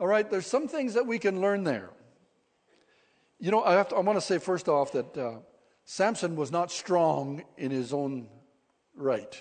All 0.00 0.06
right, 0.06 0.28
there's 0.30 0.46
some 0.46 0.68
things 0.68 0.94
that 0.94 1.06
we 1.06 1.18
can 1.18 1.42
learn 1.42 1.64
there. 1.64 1.90
You 3.38 3.50
know, 3.50 3.62
I, 3.62 3.74
have 3.74 3.88
to, 3.90 3.96
I 3.96 4.00
want 4.00 4.16
to 4.16 4.22
say 4.22 4.38
first 4.38 4.70
off 4.70 4.92
that 4.92 5.18
uh, 5.18 5.34
Samson 5.84 6.34
was 6.34 6.50
not 6.50 6.70
strong 6.70 7.44
in 7.58 7.70
his 7.70 7.92
own 7.92 8.28
right. 8.94 9.38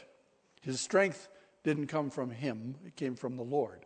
His 0.62 0.82
strength 0.82 1.30
didn't 1.64 1.88
come 1.88 2.10
from 2.10 2.32
him, 2.32 2.76
it 2.86 2.98
came 2.98 3.16
from 3.16 3.38
the 3.38 3.44
Lord. 3.44 3.86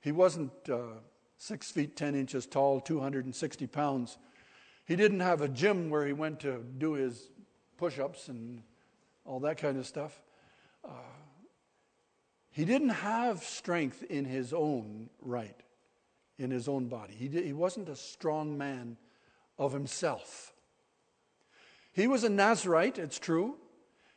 He 0.00 0.12
wasn't 0.12 0.52
uh, 0.70 1.00
six 1.36 1.70
feet, 1.70 1.94
10 1.94 2.14
inches 2.14 2.46
tall, 2.46 2.80
260 2.80 3.66
pounds. 3.66 4.16
He 4.88 4.96
didn't 4.96 5.20
have 5.20 5.42
a 5.42 5.48
gym 5.48 5.90
where 5.90 6.06
he 6.06 6.14
went 6.14 6.40
to 6.40 6.64
do 6.78 6.94
his 6.94 7.28
push 7.76 7.98
ups 7.98 8.28
and 8.28 8.62
all 9.26 9.38
that 9.40 9.58
kind 9.58 9.76
of 9.76 9.86
stuff. 9.86 10.18
Uh, 10.82 10.92
he 12.50 12.64
didn't 12.64 12.88
have 12.88 13.44
strength 13.44 14.02
in 14.04 14.24
his 14.24 14.54
own 14.54 15.10
right, 15.20 15.60
in 16.38 16.50
his 16.50 16.68
own 16.68 16.88
body. 16.88 17.12
He, 17.12 17.28
did, 17.28 17.44
he 17.44 17.52
wasn't 17.52 17.90
a 17.90 17.96
strong 17.96 18.56
man 18.56 18.96
of 19.58 19.74
himself. 19.74 20.54
He 21.92 22.06
was 22.06 22.24
a 22.24 22.30
Nazarite, 22.30 22.98
it's 22.98 23.18
true. 23.18 23.56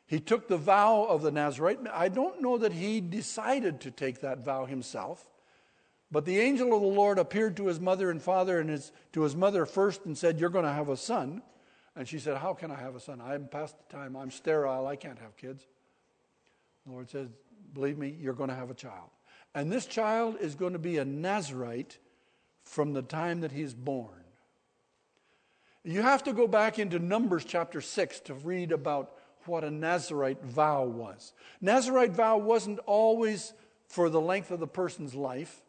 He 0.08 0.22
took 0.22 0.48
the 0.48 0.58
vow 0.58 1.04
of 1.04 1.22
the 1.22 1.32
Nazarite. 1.32 1.80
I 1.92 2.08
don't 2.08 2.42
know 2.42 2.58
that 2.58 2.72
he 2.72 3.02
decided 3.02 3.82
to 3.82 3.92
take 3.92 4.22
that 4.22 4.40
vow 4.40 4.64
himself, 4.64 5.31
but 6.12 6.26
the 6.26 6.40
angel 6.40 6.74
of 6.74 6.82
the 6.82 6.88
Lord 6.88 7.20
appeared 7.20 7.58
to 7.58 7.68
his 7.68 7.80
mother 7.80 8.12
and 8.12 8.22
father 8.22 8.60
and 8.60 8.70
his, 8.70 8.92
to 9.14 9.22
his 9.22 9.36
mother 9.36 9.66
first 9.66 10.06
and 10.06 10.18
said, 10.18 10.40
You're 10.40 10.50
going 10.50 10.66
to 10.66 10.74
have 10.74 10.90
a 10.90 10.98
son. 10.98 11.42
And 11.96 12.08
she 12.08 12.20
said, 12.20 12.38
How 12.38 12.54
can 12.54 12.72
I 12.72 12.80
have 12.80 12.96
a 12.96 13.00
son? 13.00 13.22
I'm 13.22 13.48
past 13.48 13.76
the 13.78 13.96
time. 13.96 14.16
I'm 14.16 14.32
sterile. 14.32 14.88
I 14.88 14.96
can't 14.96 15.20
have 15.20 15.38
kids. 15.38 15.66
The 16.86 16.92
Lord 16.92 17.10
says, 17.10 17.30
believe 17.74 17.98
me, 17.98 18.16
you're 18.20 18.34
going 18.34 18.50
to 18.50 18.56
have 18.56 18.70
a 18.70 18.76
child. 18.76 19.10
And 19.54 19.72
this 19.72 19.86
child 19.86 20.38
is 20.40 20.56
going 20.56 20.74
to 20.74 20.80
be 20.80 20.98
a 20.98 21.06
Nazarite 21.06 21.98
from 22.64 22.94
the 22.94 23.02
time 23.02 23.42
that 23.42 23.52
he's 23.52 23.74
born. 23.74 24.10
You 25.84 26.02
have 26.02 26.24
to 26.24 26.34
go 26.34 26.48
back 26.48 26.80
into 26.80 27.00
Numbers 27.00 27.44
chapter 27.44 27.82
6 27.82 28.20
to 28.22 28.34
read 28.36 28.72
about 28.72 29.14
what 29.46 29.64
a 29.64 29.72
Nazarite 29.72 30.44
vow 30.44 30.86
was. 30.86 31.34
Nazarite 31.60 32.12
vow 32.12 32.38
wasn't 32.38 32.80
always 32.86 33.54
for 33.88 34.10
the 34.10 34.22
length 34.22 34.52
of 34.52 34.60
the 34.60 34.68
person's 34.68 35.16
life. 35.16 35.62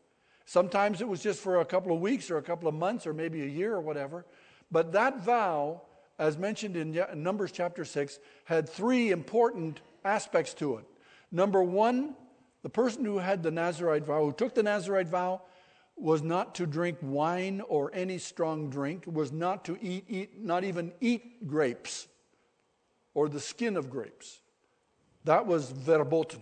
Sometimes 0.45 1.01
it 1.01 1.09
was 1.09 1.23
just 1.23 1.41
for 1.41 1.61
a 1.61 1.65
couple 1.65 1.95
of 1.95 2.01
weeks 2.01 2.31
or 2.31 2.39
a 2.39 2.43
couple 2.43 2.69
of 2.69 2.75
months 2.75 3.07
or 3.07 3.15
maybe 3.15 3.43
a 3.43 3.47
year 3.47 3.75
or 3.75 3.81
whatever. 3.81 4.27
But 4.71 4.93
that 4.93 5.23
vow, 5.23 5.83
as 6.19 6.39
mentioned 6.39 6.77
in 6.77 6.99
Numbers 7.15 7.53
chapter 7.53 7.85
6, 7.85 8.19
had 8.45 8.69
three 8.69 9.11
important 9.11 9.81
aspects 10.05 10.55
to 10.55 10.77
it. 10.77 10.85
Number 11.31 11.63
one, 11.63 12.15
the 12.63 12.69
person 12.69 13.05
who 13.05 13.19
had 13.19 13.43
the 13.43 13.51
Nazarite 13.51 14.05
vow, 14.05 14.25
who 14.25 14.33
took 14.33 14.55
the 14.55 14.63
Nazarite 14.63 15.09
vow, 15.09 15.43
was 15.97 16.23
not 16.23 16.55
to 16.57 16.67
drink 16.67 16.99
wine 17.03 17.61
or 17.69 17.91
any 17.95 18.19
strong 18.19 18.71
drink, 18.71 19.05
was 19.07 19.31
not 19.31 19.65
to 19.67 19.79
eat, 19.81 20.05
eat 20.09 20.41
not 20.43 20.65
even 20.65 20.93
eat 21.01 21.47
grapes 21.47 22.09
or 23.15 23.29
the 23.29 23.41
skin 23.41 23.77
of 23.77 23.91
grapes. 23.91 24.41
That 25.25 25.47
was 25.47 25.71
verboten. 25.71 26.41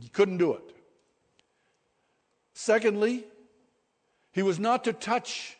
You 0.00 0.10
couldn't 0.10 0.38
do 0.38 0.54
it. 0.54 0.74
Secondly, 2.60 3.24
he 4.32 4.42
was 4.42 4.58
not 4.58 4.84
to 4.84 4.92
touch 4.92 5.56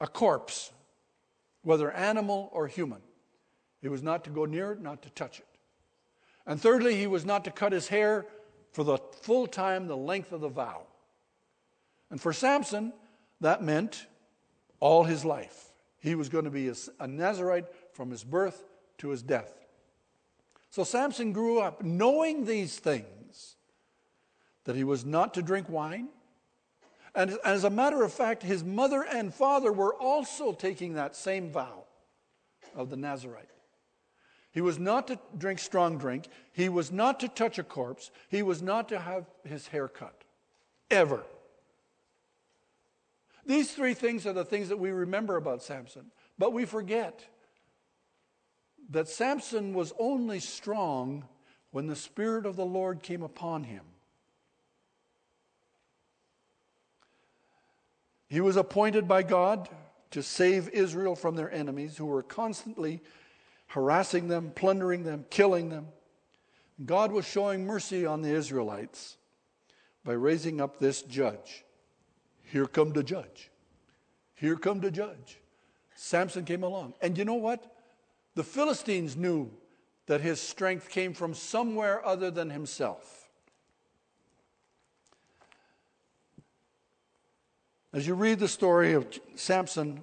a 0.00 0.06
corpse, 0.06 0.72
whether 1.60 1.92
animal 1.92 2.48
or 2.50 2.66
human. 2.66 3.02
He 3.82 3.88
was 3.88 4.02
not 4.02 4.24
to 4.24 4.30
go 4.30 4.46
near 4.46 4.72
it, 4.72 4.80
not 4.80 5.02
to 5.02 5.10
touch 5.10 5.40
it. 5.40 5.46
And 6.46 6.58
thirdly, 6.58 6.96
he 6.96 7.06
was 7.06 7.26
not 7.26 7.44
to 7.44 7.50
cut 7.50 7.72
his 7.72 7.88
hair 7.88 8.24
for 8.72 8.84
the 8.84 8.96
full 9.20 9.46
time, 9.46 9.86
the 9.86 9.98
length 9.98 10.32
of 10.32 10.40
the 10.40 10.48
vow. 10.48 10.86
And 12.10 12.18
for 12.18 12.32
Samson, 12.32 12.94
that 13.42 13.62
meant 13.62 14.06
all 14.80 15.04
his 15.04 15.26
life. 15.26 15.72
He 16.00 16.14
was 16.14 16.30
going 16.30 16.46
to 16.46 16.50
be 16.50 16.72
a 17.00 17.06
Nazarite 17.06 17.66
from 17.92 18.10
his 18.10 18.24
birth 18.24 18.64
to 18.96 19.10
his 19.10 19.22
death. 19.22 19.52
So 20.70 20.84
Samson 20.84 21.34
grew 21.34 21.60
up 21.60 21.82
knowing 21.82 22.46
these 22.46 22.78
things 22.78 23.23
that 24.64 24.76
he 24.76 24.84
was 24.84 25.04
not 25.04 25.34
to 25.34 25.42
drink 25.42 25.68
wine. 25.68 26.08
And 27.14 27.38
as 27.44 27.64
a 27.64 27.70
matter 27.70 28.02
of 28.02 28.12
fact, 28.12 28.42
his 28.42 28.64
mother 28.64 29.02
and 29.02 29.32
father 29.32 29.72
were 29.72 29.94
also 29.94 30.52
taking 30.52 30.94
that 30.94 31.14
same 31.14 31.50
vow 31.50 31.84
of 32.74 32.90
the 32.90 32.96
Nazarite. 32.96 33.48
He 34.50 34.60
was 34.60 34.78
not 34.78 35.08
to 35.08 35.18
drink 35.36 35.58
strong 35.58 35.98
drink. 35.98 36.28
He 36.52 36.68
was 36.68 36.92
not 36.92 37.20
to 37.20 37.28
touch 37.28 37.58
a 37.58 37.64
corpse. 37.64 38.10
He 38.28 38.42
was 38.42 38.62
not 38.62 38.88
to 38.88 38.98
have 38.98 39.26
his 39.44 39.68
hair 39.68 39.88
cut. 39.88 40.22
Ever. 40.90 41.24
These 43.46 43.72
three 43.72 43.94
things 43.94 44.26
are 44.26 44.32
the 44.32 44.44
things 44.44 44.68
that 44.68 44.78
we 44.78 44.90
remember 44.90 45.36
about 45.36 45.62
Samson. 45.62 46.12
But 46.38 46.52
we 46.52 46.64
forget 46.64 47.24
that 48.90 49.08
Samson 49.08 49.74
was 49.74 49.92
only 49.98 50.40
strong 50.40 51.24
when 51.70 51.86
the 51.86 51.96
Spirit 51.96 52.46
of 52.46 52.56
the 52.56 52.64
Lord 52.64 53.02
came 53.02 53.22
upon 53.22 53.64
him. 53.64 53.82
He 58.28 58.40
was 58.40 58.56
appointed 58.56 59.06
by 59.06 59.22
God 59.22 59.68
to 60.10 60.22
save 60.22 60.68
Israel 60.70 61.16
from 61.16 61.36
their 61.36 61.52
enemies 61.52 61.96
who 61.96 62.06
were 62.06 62.22
constantly 62.22 63.02
harassing 63.68 64.28
them, 64.28 64.52
plundering 64.54 65.02
them, 65.02 65.26
killing 65.30 65.68
them. 65.68 65.88
God 66.84 67.12
was 67.12 67.26
showing 67.26 67.66
mercy 67.66 68.06
on 68.06 68.22
the 68.22 68.30
Israelites 68.30 69.16
by 70.04 70.12
raising 70.12 70.60
up 70.60 70.78
this 70.78 71.02
judge. 71.02 71.64
Here 72.42 72.66
come 72.66 72.92
the 72.92 73.02
judge. 73.02 73.50
Here 74.34 74.56
come 74.56 74.80
the 74.80 74.90
judge. 74.90 75.40
Samson 75.94 76.44
came 76.44 76.62
along. 76.62 76.94
And 77.00 77.16
you 77.16 77.24
know 77.24 77.34
what? 77.34 77.74
The 78.34 78.44
Philistines 78.44 79.16
knew 79.16 79.50
that 80.06 80.20
his 80.20 80.40
strength 80.40 80.88
came 80.88 81.14
from 81.14 81.34
somewhere 81.34 82.04
other 82.04 82.30
than 82.30 82.50
himself. 82.50 83.23
As 87.94 88.08
you 88.08 88.14
read 88.14 88.40
the 88.40 88.48
story 88.48 88.94
of 88.94 89.06
Samson 89.36 90.02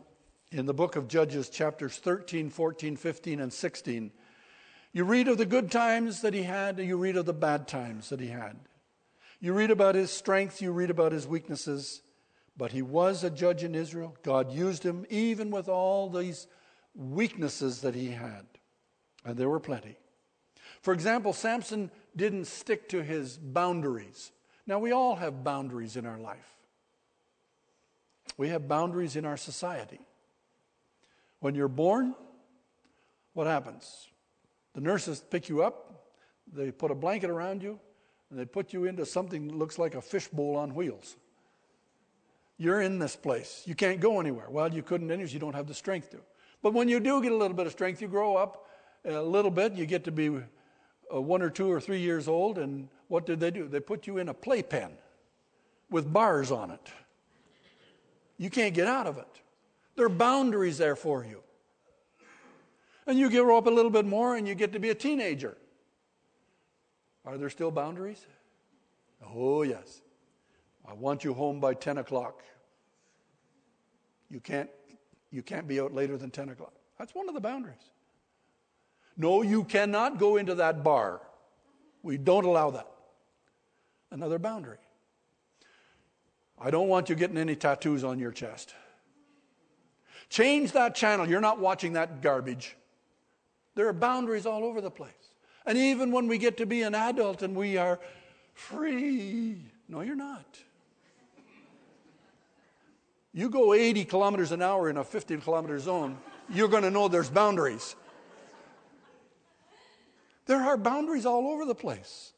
in 0.50 0.66
the 0.66 0.74
book 0.74 0.96
of 0.96 1.10
Judges, 1.10 1.50
chapters 1.50 1.98
13, 1.98 2.50
14, 2.50 2.96
15, 2.96 3.42
and 3.42 3.52
16, 3.52 4.14
You 4.94 5.04
read 5.04 5.28
of 5.28 5.38
the 5.38 5.46
good 5.46 5.70
times 5.70 6.22
that 6.22 6.34
he 6.34 6.44
had, 6.44 6.80
and 6.80 6.88
you 6.88 6.96
read 6.96 7.18
of 7.18 7.26
the 7.26 7.34
bad 7.34 7.68
times 7.68 8.08
that 8.08 8.22
he 8.22 8.30
had. 8.30 8.56
You 9.42 9.52
read 9.52 9.72
about 9.72 9.96
his 9.96 10.10
strength, 10.10 10.62
you 10.62 10.72
read 10.72 10.90
about 10.90 11.12
his 11.12 11.28
weaknesses, 11.28 12.02
but 12.56 12.72
he 12.72 12.82
was 12.82 13.26
a 13.26 13.30
judge 13.30 13.62
in 13.62 13.76
Israel. 13.76 14.16
God 14.24 14.54
used 14.54 14.84
him 14.84 15.06
even 15.10 15.52
with 15.52 15.68
all 15.68 16.10
these 16.10 16.48
weaknesses 16.96 17.82
that 17.82 17.94
he 17.94 18.12
had, 18.12 18.46
and 19.26 19.36
there 19.36 19.50
were 19.50 19.60
plenty. 19.60 19.98
For 20.82 20.94
example, 20.94 21.34
Samson 21.34 21.92
didn't 22.16 22.46
stick 22.46 22.88
to 22.88 23.04
his 23.04 23.38
boundaries. 23.38 24.32
Now, 24.66 24.80
we 24.80 24.94
all 24.94 25.18
have 25.18 25.44
boundaries 25.44 25.98
in 25.98 26.06
our 26.06 26.20
life, 26.20 26.56
we 28.38 28.50
have 28.50 28.68
boundaries 28.68 29.16
in 29.16 29.26
our 29.26 29.38
society. 29.38 30.00
When 31.40 31.56
you're 31.56 31.68
born, 31.68 32.16
what 33.34 33.48
happens? 33.48 34.08
The 34.74 34.82
nurses 34.82 35.24
pick 35.30 35.50
you 35.50 35.64
up, 35.64 36.06
they 36.54 36.72
put 36.72 36.92
a 36.92 36.96
blanket 36.96 37.30
around 37.30 37.64
you, 37.64 37.80
and 38.30 38.40
they 38.40 38.46
put 38.46 38.74
you 38.74 38.86
into 38.86 39.06
something 39.06 39.48
that 39.48 39.56
looks 39.56 39.78
like 39.78 39.96
a 39.96 40.02
fishbowl 40.02 40.56
on 40.56 40.74
wheels. 40.74 41.16
You're 42.58 42.82
in 42.82 43.00
this 43.00 43.16
place. 43.16 43.64
You 43.66 43.76
can't 43.76 44.00
go 44.00 44.20
anywhere. 44.20 44.46
Well, 44.50 44.74
you 44.74 44.84
couldn't 44.84 45.12
anyways, 45.12 45.34
you 45.34 45.40
don't 45.40 45.56
have 45.56 45.68
the 45.68 45.74
strength 45.74 46.12
to. 46.12 46.20
But 46.62 46.74
when 46.74 46.88
you 46.88 47.00
do 47.00 47.22
get 47.22 47.32
a 47.32 47.36
little 47.36 47.58
bit 47.58 47.66
of 47.66 47.72
strength, 47.72 48.02
you 48.02 48.08
grow 48.08 48.36
up 48.36 48.68
a 49.04 49.22
little 49.22 49.52
bit, 49.52 49.74
you 49.74 49.86
get 49.86 50.04
to 50.04 50.12
be 50.12 50.30
uh, 51.14 51.20
one 51.20 51.42
or 51.42 51.50
two 51.50 51.72
or 51.72 51.82
three 51.82 52.00
years 52.00 52.28
old, 52.28 52.58
and 52.58 52.88
what 53.08 53.26
did 53.26 53.40
they 53.40 53.52
do? 53.52 53.68
They 53.68 53.80
put 53.80 54.08
you 54.08 54.20
in 54.20 54.30
a 54.30 54.34
playpen 54.34 54.92
with 55.90 56.12
bars 56.12 56.52
on 56.52 56.72
it. 56.72 56.92
You 58.42 58.50
can't 58.50 58.74
get 58.74 58.88
out 58.88 59.06
of 59.06 59.20
it. 59.20 59.28
There 59.96 60.04
are 60.04 60.10
boundaries 60.10 60.80
there 60.80 60.96
for 60.96 61.24
you. 61.24 61.44
And 63.06 63.20
you 63.20 63.30
grow 63.30 63.56
up 63.56 63.68
a 63.68 63.70
little 63.70 63.92
bit 63.92 64.04
more 64.04 64.36
and 64.36 64.48
you 64.48 64.56
get 64.56 64.74
to 64.74 64.80
be 64.80 64.90
a 64.90 64.96
teenager. 64.96 65.56
Are 67.24 67.38
there 67.38 67.52
still 67.52 67.70
boundaries? 67.70 68.26
Oh, 69.24 69.62
yes. 69.62 70.02
I 70.88 70.94
want 70.94 71.24
you 71.24 71.36
home 71.36 71.60
by 71.60 71.76
10 71.76 72.00
o'clock. 72.00 72.42
You 74.32 74.40
can't, 74.40 74.72
you 75.30 75.44
can't 75.44 75.68
be 75.68 75.80
out 75.80 75.94
later 75.94 76.18
than 76.18 76.32
10 76.32 76.50
o'clock. 76.50 76.74
That's 76.98 77.14
one 77.14 77.30
of 77.30 77.36
the 77.36 77.42
boundaries. 77.42 77.92
No, 79.18 79.44
you 79.44 79.66
cannot 79.66 80.18
go 80.18 80.38
into 80.38 80.56
that 80.56 80.84
bar. 80.84 81.22
We 82.02 82.18
don't 82.18 82.46
allow 82.46 82.72
that. 82.72 82.88
Another 84.10 84.40
boundary. 84.40 84.80
I 86.64 86.70
don't 86.70 86.88
want 86.88 87.10
you 87.10 87.16
getting 87.16 87.38
any 87.38 87.56
tattoos 87.56 88.04
on 88.04 88.20
your 88.20 88.32
chest. 88.32 88.76
Change 90.30 90.74
that 90.74 90.96
channel. 90.96 91.28
You're 91.28 91.42
not 91.42 91.60
watching 91.60 91.94
that 91.94 92.22
garbage. 92.22 92.78
There 93.76 93.88
are 93.88 93.94
boundaries 93.94 94.46
all 94.46 94.64
over 94.64 94.80
the 94.80 94.92
place. 94.92 95.12
And 95.66 95.78
even 95.78 96.12
when 96.12 96.28
we 96.28 96.38
get 96.38 96.58
to 96.58 96.66
be 96.66 96.84
an 96.84 96.96
adult 96.96 97.42
and 97.42 97.56
we 97.56 97.78
are 97.78 98.00
free, 98.54 99.58
no, 99.88 100.02
you're 100.02 100.16
not. 100.16 100.60
You 103.34 103.50
go 103.50 103.74
80 103.74 104.06
kilometers 104.06 104.52
an 104.52 104.62
hour 104.62 104.90
in 104.90 104.98
a 104.98 105.04
50 105.04 105.38
kilometer 105.38 105.80
zone, 105.80 106.18
you're 106.50 106.68
going 106.68 106.84
to 106.84 106.92
know 106.92 107.08
there's 107.08 107.30
boundaries. 107.30 107.96
There 110.46 110.62
are 110.62 110.78
boundaries 110.78 111.26
all 111.26 111.48
over 111.48 111.66
the 111.66 111.76
place. 111.76 112.34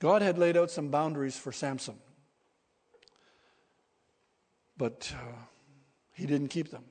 God 0.00 0.22
had 0.22 0.38
laid 0.38 0.56
out 0.56 0.70
some 0.70 0.88
boundaries 0.88 1.38
for 1.38 1.52
Samson, 1.52 1.96
but 4.76 5.12
uh, 5.14 5.36
he 6.12 6.26
didn't 6.26 6.48
keep 6.48 6.70
them. 6.70 6.84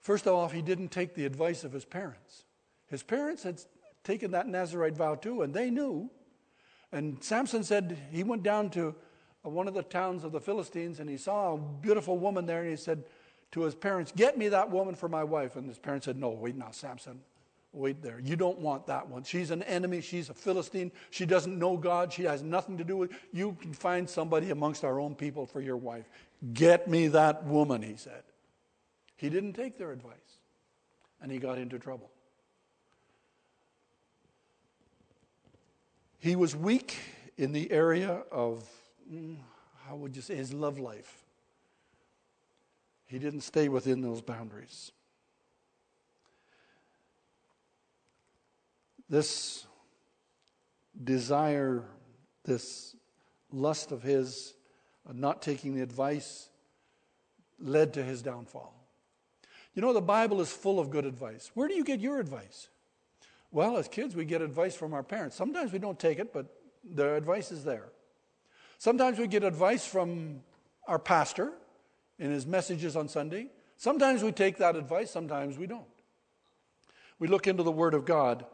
First 0.00 0.26
of 0.26 0.34
all, 0.34 0.48
he 0.48 0.62
didn't 0.62 0.88
take 0.88 1.14
the 1.14 1.26
advice 1.26 1.64
of 1.64 1.72
his 1.72 1.84
parents. 1.84 2.44
His 2.88 3.02
parents 3.02 3.42
had 3.42 3.60
taken 4.04 4.30
that 4.32 4.48
Nazarite 4.48 4.96
vow 4.96 5.14
too, 5.14 5.42
and 5.42 5.52
they 5.52 5.70
knew. 5.70 6.10
And 6.90 7.22
Samson 7.22 7.62
said 7.62 7.96
he 8.10 8.24
went 8.24 8.42
down 8.42 8.70
to 8.70 8.94
one 9.42 9.68
of 9.68 9.74
the 9.74 9.82
towns 9.82 10.24
of 10.24 10.32
the 10.32 10.40
Philistines 10.40 10.98
and 10.98 11.08
he 11.08 11.16
saw 11.16 11.54
a 11.54 11.58
beautiful 11.58 12.18
woman 12.18 12.46
there, 12.46 12.62
and 12.62 12.70
he 12.70 12.76
said, 12.76 13.04
to 13.52 13.62
his 13.62 13.74
parents, 13.74 14.12
Get 14.14 14.36
me 14.36 14.48
that 14.48 14.70
woman 14.70 14.94
for 14.94 15.08
my 15.08 15.24
wife. 15.24 15.56
And 15.56 15.68
his 15.68 15.78
parents 15.78 16.04
said, 16.06 16.16
No, 16.16 16.30
wait 16.30 16.56
now, 16.56 16.70
Samson. 16.70 17.20
Wait 17.72 18.02
there. 18.02 18.18
You 18.18 18.34
don't 18.34 18.58
want 18.58 18.86
that 18.86 19.08
one. 19.08 19.24
She's 19.24 19.50
an 19.50 19.62
enemy. 19.64 20.00
She's 20.00 20.30
a 20.30 20.34
Philistine. 20.34 20.90
She 21.10 21.26
doesn't 21.26 21.58
know 21.58 21.76
God. 21.76 22.12
She 22.12 22.22
has 22.24 22.42
nothing 22.42 22.78
to 22.78 22.84
do 22.84 22.96
with 22.96 23.12
you. 23.32 23.56
can 23.60 23.74
find 23.74 24.08
somebody 24.08 24.50
amongst 24.50 24.84
our 24.84 24.98
own 24.98 25.14
people 25.14 25.44
for 25.46 25.60
your 25.60 25.76
wife. 25.76 26.08
Get 26.54 26.88
me 26.88 27.08
that 27.08 27.44
woman, 27.44 27.82
he 27.82 27.96
said. 27.96 28.22
He 29.16 29.28
didn't 29.28 29.52
take 29.52 29.76
their 29.76 29.92
advice. 29.92 30.14
And 31.20 31.30
he 31.30 31.38
got 31.38 31.58
into 31.58 31.78
trouble. 31.78 32.10
He 36.18 36.36
was 36.36 36.56
weak 36.56 36.96
in 37.36 37.52
the 37.52 37.70
area 37.70 38.22
of, 38.32 38.64
mm, 39.12 39.36
how 39.86 39.96
would 39.96 40.16
you 40.16 40.22
say, 40.22 40.36
his 40.36 40.52
love 40.52 40.78
life. 40.78 41.22
He 43.06 43.18
didn't 43.18 43.40
stay 43.42 43.68
within 43.68 44.00
those 44.00 44.20
boundaries. 44.20 44.92
This 49.08 49.66
desire, 51.02 51.84
this 52.44 52.96
lust 53.50 53.92
of 53.92 54.02
his, 54.02 54.54
of 55.08 55.16
not 55.16 55.42
taking 55.42 55.74
the 55.74 55.82
advice, 55.82 56.48
led 57.58 57.94
to 57.94 58.02
his 58.02 58.22
downfall. 58.22 58.74
You 59.74 59.82
know, 59.82 59.92
the 59.92 60.00
Bible 60.00 60.40
is 60.40 60.50
full 60.50 60.78
of 60.78 60.90
good 60.90 61.04
advice. 61.04 61.50
Where 61.54 61.68
do 61.68 61.74
you 61.74 61.84
get 61.84 62.00
your 62.00 62.18
advice? 62.18 62.68
Well, 63.50 63.76
as 63.76 63.88
kids, 63.88 64.14
we 64.14 64.24
get 64.24 64.42
advice 64.42 64.74
from 64.74 64.92
our 64.92 65.02
parents. 65.02 65.36
Sometimes 65.36 65.72
we 65.72 65.78
don't 65.78 65.98
take 65.98 66.18
it, 66.18 66.32
but 66.32 66.46
the 66.84 67.14
advice 67.14 67.50
is 67.50 67.64
there. 67.64 67.88
Sometimes 68.78 69.18
we 69.18 69.26
get 69.26 69.42
advice 69.42 69.86
from 69.86 70.40
our 70.86 70.98
pastor 70.98 71.52
in 72.18 72.30
his 72.30 72.46
messages 72.46 72.96
on 72.96 73.08
Sunday. 73.08 73.48
Sometimes 73.76 74.22
we 74.22 74.32
take 74.32 74.58
that 74.58 74.76
advice, 74.76 75.10
sometimes 75.10 75.56
we 75.56 75.66
don't. 75.66 75.86
We 77.18 77.28
look 77.28 77.46
into 77.46 77.62
the 77.62 77.72
Word 77.72 77.94
of 77.94 78.04
God 78.04 78.44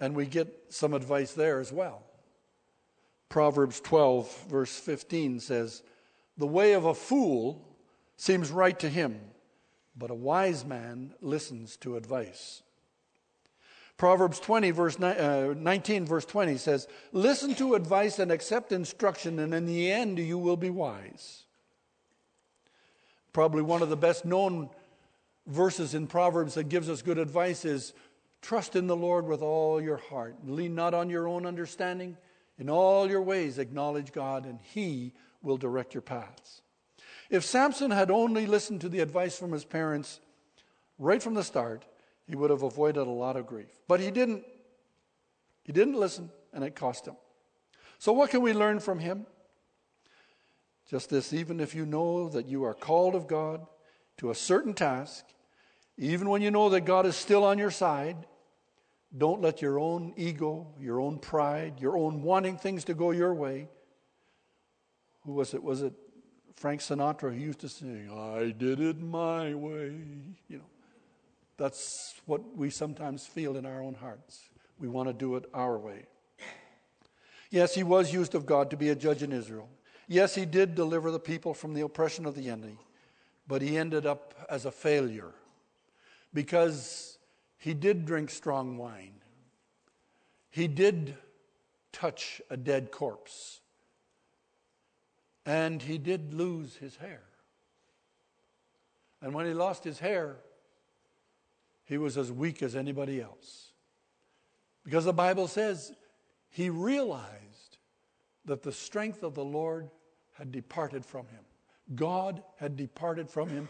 and 0.00 0.14
we 0.14 0.26
get 0.26 0.48
some 0.68 0.94
advice 0.94 1.32
there 1.32 1.60
as 1.60 1.72
well. 1.72 2.02
Proverbs 3.28 3.80
12, 3.80 4.46
verse 4.48 4.78
15 4.78 5.40
says, 5.40 5.82
The 6.36 6.46
way 6.46 6.74
of 6.74 6.84
a 6.84 6.94
fool 6.94 7.66
seems 8.16 8.50
right 8.50 8.78
to 8.78 8.88
him, 8.88 9.20
but 9.96 10.10
a 10.10 10.14
wise 10.14 10.64
man 10.64 11.14
listens 11.20 11.76
to 11.78 11.96
advice. 11.96 12.62
Proverbs 13.96 14.38
20, 14.40 14.70
verse 14.72 15.00
uh, 15.00 15.54
19, 15.56 16.04
verse 16.04 16.26
20 16.26 16.58
says, 16.58 16.86
Listen 17.12 17.54
to 17.54 17.74
advice 17.74 18.18
and 18.18 18.30
accept 18.30 18.72
instruction, 18.72 19.38
and 19.38 19.54
in 19.54 19.64
the 19.64 19.90
end 19.90 20.18
you 20.18 20.38
will 20.38 20.56
be 20.56 20.70
wise. 20.70 21.44
Probably 23.32 23.62
one 23.62 23.82
of 23.82 23.88
the 23.88 23.96
best 23.96 24.24
known 24.24 24.68
verses 25.46 25.94
in 25.94 26.06
Proverbs 26.06 26.54
that 26.54 26.68
gives 26.68 26.90
us 26.90 27.02
good 27.02 27.18
advice 27.18 27.64
is 27.64 27.94
trust 28.46 28.76
in 28.76 28.86
the 28.86 28.96
Lord 28.96 29.26
with 29.26 29.42
all 29.42 29.82
your 29.82 29.96
heart. 29.96 30.36
Lean 30.46 30.76
not 30.76 30.94
on 30.94 31.10
your 31.10 31.26
own 31.26 31.46
understanding. 31.46 32.16
In 32.58 32.70
all 32.70 33.10
your 33.10 33.20
ways, 33.20 33.58
acknowledge 33.58 34.12
God, 34.12 34.46
and 34.46 34.60
He 34.62 35.12
will 35.42 35.56
direct 35.56 35.94
your 35.94 36.02
paths. 36.02 36.62
If 37.28 37.44
Samson 37.44 37.90
had 37.90 38.08
only 38.08 38.46
listened 38.46 38.82
to 38.82 38.88
the 38.88 39.00
advice 39.00 39.36
from 39.36 39.50
his 39.50 39.64
parents 39.64 40.20
right 40.96 41.20
from 41.20 41.34
the 41.34 41.42
start, 41.42 41.84
he 42.28 42.36
would 42.36 42.50
have 42.50 42.62
avoided 42.62 43.00
a 43.00 43.10
lot 43.10 43.36
of 43.36 43.48
grief. 43.48 43.80
But 43.88 43.98
he 43.98 44.12
didn't. 44.12 44.44
He 45.64 45.72
didn't 45.72 45.98
listen, 45.98 46.30
and 46.52 46.62
it 46.62 46.76
cost 46.76 47.06
him. 47.06 47.16
So, 47.98 48.12
what 48.12 48.30
can 48.30 48.42
we 48.42 48.52
learn 48.52 48.78
from 48.78 49.00
him? 49.00 49.26
Just 50.88 51.10
this, 51.10 51.32
even 51.32 51.58
if 51.58 51.74
you 51.74 51.84
know 51.84 52.28
that 52.28 52.46
you 52.46 52.62
are 52.62 52.74
called 52.74 53.16
of 53.16 53.26
God 53.26 53.66
to 54.18 54.30
a 54.30 54.34
certain 54.36 54.72
task, 54.72 55.24
even 55.98 56.28
when 56.28 56.42
you 56.42 56.52
know 56.52 56.68
that 56.68 56.82
God 56.82 57.06
is 57.06 57.16
still 57.16 57.42
on 57.42 57.58
your 57.58 57.72
side, 57.72 58.16
don't 59.16 59.40
let 59.40 59.62
your 59.62 59.78
own 59.78 60.12
ego, 60.16 60.66
your 60.80 61.00
own 61.00 61.18
pride, 61.18 61.80
your 61.80 61.96
own 61.96 62.22
wanting 62.22 62.56
things 62.56 62.84
to 62.84 62.94
go 62.94 63.10
your 63.10 63.34
way. 63.34 63.68
Who 65.24 65.32
was 65.32 65.54
it? 65.54 65.62
Was 65.62 65.82
it 65.82 65.92
Frank 66.54 66.80
Sinatra 66.80 67.34
who 67.34 67.40
used 67.40 67.60
to 67.60 67.68
sing, 67.68 68.10
I 68.10 68.50
did 68.50 68.80
it 68.80 69.00
my 69.00 69.54
way? 69.54 69.94
You 70.48 70.58
know, 70.58 70.70
that's 71.56 72.14
what 72.24 72.56
we 72.56 72.70
sometimes 72.70 73.26
feel 73.26 73.56
in 73.56 73.66
our 73.66 73.82
own 73.82 73.94
hearts. 73.94 74.40
We 74.78 74.88
want 74.88 75.08
to 75.08 75.12
do 75.12 75.36
it 75.36 75.44
our 75.54 75.78
way. 75.78 76.06
Yes, 77.50 77.74
he 77.74 77.82
was 77.82 78.12
used 78.12 78.34
of 78.34 78.44
God 78.44 78.70
to 78.70 78.76
be 78.76 78.88
a 78.88 78.94
judge 78.94 79.22
in 79.22 79.32
Israel. 79.32 79.68
Yes, 80.08 80.34
he 80.34 80.44
did 80.44 80.74
deliver 80.74 81.10
the 81.10 81.20
people 81.20 81.54
from 81.54 81.74
the 81.74 81.82
oppression 81.82 82.26
of 82.26 82.34
the 82.34 82.48
enemy, 82.48 82.78
but 83.46 83.62
he 83.62 83.76
ended 83.76 84.06
up 84.06 84.34
as 84.48 84.64
a 84.64 84.70
failure 84.70 85.32
because 86.32 87.15
he 87.66 87.74
did 87.74 88.06
drink 88.06 88.30
strong 88.30 88.78
wine. 88.78 89.14
He 90.50 90.68
did 90.68 91.16
touch 91.90 92.40
a 92.48 92.56
dead 92.56 92.92
corpse. 92.92 93.60
And 95.44 95.82
he 95.82 95.98
did 95.98 96.32
lose 96.32 96.76
his 96.76 96.94
hair. 96.94 97.24
And 99.20 99.34
when 99.34 99.46
he 99.46 99.52
lost 99.52 99.82
his 99.82 99.98
hair, 99.98 100.36
he 101.86 101.98
was 101.98 102.16
as 102.16 102.30
weak 102.30 102.62
as 102.62 102.76
anybody 102.76 103.20
else. 103.20 103.72
Because 104.84 105.04
the 105.04 105.12
Bible 105.12 105.48
says 105.48 105.92
he 106.48 106.70
realized 106.70 107.78
that 108.44 108.62
the 108.62 108.70
strength 108.70 109.24
of 109.24 109.34
the 109.34 109.44
Lord 109.44 109.90
had 110.34 110.52
departed 110.52 111.04
from 111.04 111.26
him. 111.26 111.42
God 111.96 112.44
had 112.60 112.76
departed 112.76 113.28
from 113.28 113.48
him. 113.48 113.68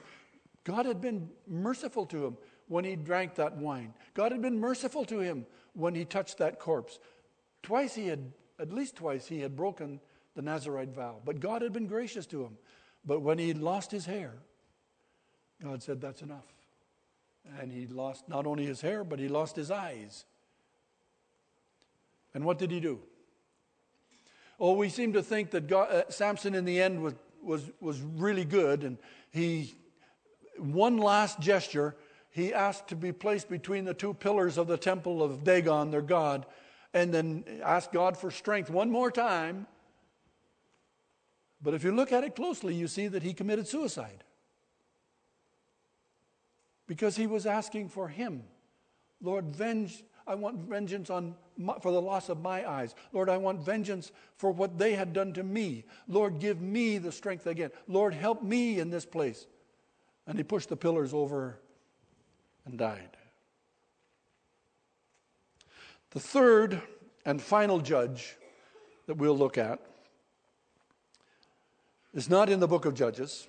God 0.65 0.85
had 0.85 1.01
been 1.01 1.31
merciful 1.49 2.05
to 2.07 2.27
him 2.27 2.37
when 2.69 2.85
he 2.85 2.97
drank 2.97 3.37
that 3.37 3.57
wine. 3.57 3.95
God 4.15 4.33
had 4.33 4.43
been 4.43 4.59
merciful 4.59 5.05
to 5.07 5.21
him 5.21 5.47
when 5.75 5.95
he 5.95 6.05
touched 6.05 6.39
that 6.39 6.59
corpse. 6.59 6.99
Twice 7.63 7.95
he 7.95 8.09
had, 8.09 8.33
at 8.59 8.73
least 8.73 8.97
twice, 8.97 9.27
he 9.27 9.41
had 9.41 9.57
broken 9.57 10.01
the 10.35 10.43
Nazarite 10.43 10.95
vow. 10.95 11.17
But 11.25 11.41
God 11.41 11.63
had 11.63 11.73
been 11.73 11.87
gracious 11.87 12.27
to 12.27 12.43
him. 12.45 12.59
But 13.05 13.21
when 13.21 13.39
he 13.39 13.55
lost 13.55 13.91
his 13.91 14.07
hair, 14.07 14.35
God 15.63 15.83
said, 15.83 16.01
That's 16.01 16.23
enough. 16.23 16.47
And 17.61 17.73
he 17.73 17.87
lost 17.87 18.29
not 18.29 18.47
only 18.47 18.67
his 18.67 18.81
hair, 18.81 19.05
but 19.05 19.19
he 19.19 19.29
lost 19.29 19.55
his 19.55 19.71
eyes. 19.71 20.25
And 22.35 22.45
what 22.45 22.59
did 22.59 22.71
he 22.71 22.81
do? 22.81 22.99
Oh, 24.59 24.73
we 24.73 24.89
seem 24.89 25.13
to 25.13 25.23
think 25.23 25.51
that 25.53 25.69
God, 25.69 25.91
uh, 25.91 26.03
Samson 26.11 26.55
in 26.55 26.65
the 26.65 26.81
end 26.81 27.03
was, 27.03 27.15
was, 27.43 27.71
was 27.81 28.01
really 28.01 28.45
good, 28.45 28.83
and 28.83 28.99
he, 29.31 29.75
one 30.59 30.99
last 30.99 31.41
gesture, 31.41 31.95
he 32.37 32.53
asked 32.53 32.89
to 32.89 32.97
be 32.97 33.13
placed 33.13 33.49
between 33.49 33.87
the 33.87 33.95
two 33.95 34.13
pillars 34.13 34.59
of 34.59 34.67
the 34.67 34.77
temple 34.77 35.23
of 35.23 35.43
Dagon, 35.43 35.91
their 35.91 36.03
God, 36.03 36.45
and 36.93 37.13
then 37.13 37.45
asked 37.65 37.93
God 37.93 38.15
for 38.15 38.31
strength 38.31 38.69
one 38.69 38.91
more 38.91 39.11
time. 39.11 39.67
But 41.63 41.73
if 41.73 41.83
you 41.83 41.93
look 41.93 42.13
at 42.13 42.25
it 42.25 42.37
closely, 42.37 42.75
you 42.75 42.89
see 42.89 43.09
that 43.09 43.23
he 43.23 43.33
committed 43.33 43.67
suicide 43.67 44.23
because 46.87 47.17
he 47.17 47.27
was 47.27 47.47
asking 47.47 47.89
for 47.89 48.07
him. 48.07 48.43
Lord, 49.23 49.47
venge, 49.47 50.05
I 50.27 50.35
want 50.35 50.59
vengeance 50.59 51.09
on 51.09 51.37
my, 51.57 51.79
for 51.81 51.91
the 51.91 52.03
loss 52.03 52.29
of 52.29 52.43
my 52.43 52.69
eyes. 52.69 52.95
Lord, 53.13 53.31
I 53.31 53.39
want 53.39 53.65
vengeance 53.65 54.13
for 54.37 54.51
what 54.51 54.77
they 54.77 54.93
had 54.93 55.15
done 55.15 55.33
to 55.33 55.43
me. 55.43 55.85
Lord, 56.07 56.39
give 56.39 56.61
me 56.61 56.99
the 56.99 57.13
strength 57.13 57.47
again. 57.47 57.71
Lord, 57.89 58.13
help 58.13 58.43
me 58.43 58.79
in 58.79 58.91
this 58.91 59.07
place. 59.07 59.47
And 60.27 60.37
he 60.37 60.45
pushed 60.45 60.69
the 60.69 60.77
pillars 60.77 61.15
over 61.15 61.61
and 62.67 62.79
died. 62.79 63.17
The 66.11 66.21
third 66.21 66.83
and 67.25 67.41
final 67.41 67.81
judge 67.81 68.37
that 69.07 69.17
we'll 69.17 69.37
look 69.37 69.57
at 69.57 69.81
is 72.13 72.29
not 72.29 72.51
in 72.51 72.61
the 72.61 72.69
book 72.69 72.85
of 72.85 72.95
Judges, 72.95 73.47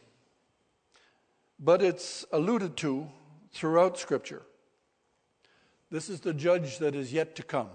but 1.60 1.82
it's 1.82 2.26
alluded 2.32 2.78
to 2.78 3.08
throughout 3.52 3.98
Scripture. 3.98 4.44
This 5.90 6.10
is 6.10 6.20
the 6.20 6.34
judge 6.34 6.80
that 6.80 6.96
is 6.96 7.14
yet 7.14 7.36
to 7.38 7.44
come. 7.44 7.70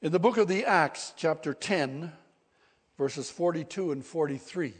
In 0.00 0.10
the 0.10 0.18
book 0.18 0.36
of 0.36 0.48
the 0.48 0.64
Acts, 0.64 1.12
chapter 1.16 1.54
10, 1.54 2.12
verses 2.98 3.30
42 3.30 3.92
and 3.92 4.04
43. 4.04 4.74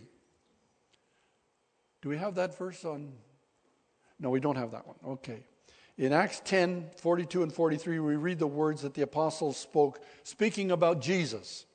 Do 2.01 2.09
we 2.09 2.17
have 2.17 2.35
that 2.35 2.57
verse 2.59 2.85
on? 2.85 3.13
No, 4.23 4.31
we 4.31 4.41
don't 4.41 4.57
have 4.57 4.71
that 4.71 4.87
one. 4.87 4.97
Okay. 5.05 5.43
In 5.99 6.13
Acts 6.13 6.41
10, 6.45 6.91
42 6.97 7.43
and 7.43 7.53
43, 7.53 7.99
we 7.99 8.17
read 8.17 8.39
the 8.39 8.47
words 8.47 8.83
that 8.83 8.95
the 8.95 9.03
apostles 9.03 9.57
spoke, 9.59 10.01
speaking 10.23 10.71
about 10.71 11.03
Jesus. 11.03 11.67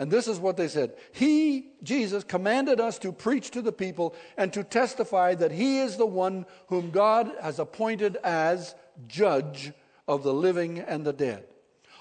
And 0.00 0.10
this 0.10 0.28
is 0.28 0.38
what 0.38 0.56
they 0.56 0.68
said 0.68 0.94
He, 1.12 1.70
Jesus, 1.82 2.24
commanded 2.24 2.80
us 2.80 2.98
to 3.00 3.12
preach 3.12 3.50
to 3.50 3.62
the 3.62 3.72
people 3.72 4.14
and 4.36 4.52
to 4.54 4.64
testify 4.64 5.34
that 5.34 5.52
He 5.52 5.78
is 5.78 5.96
the 5.96 6.06
one 6.06 6.46
whom 6.68 6.90
God 6.90 7.30
has 7.40 7.58
appointed 7.58 8.16
as 8.24 8.74
judge 9.06 9.72
of 10.08 10.22
the 10.22 10.34
living 10.34 10.78
and 10.80 11.04
the 11.04 11.12
dead. 11.12 11.44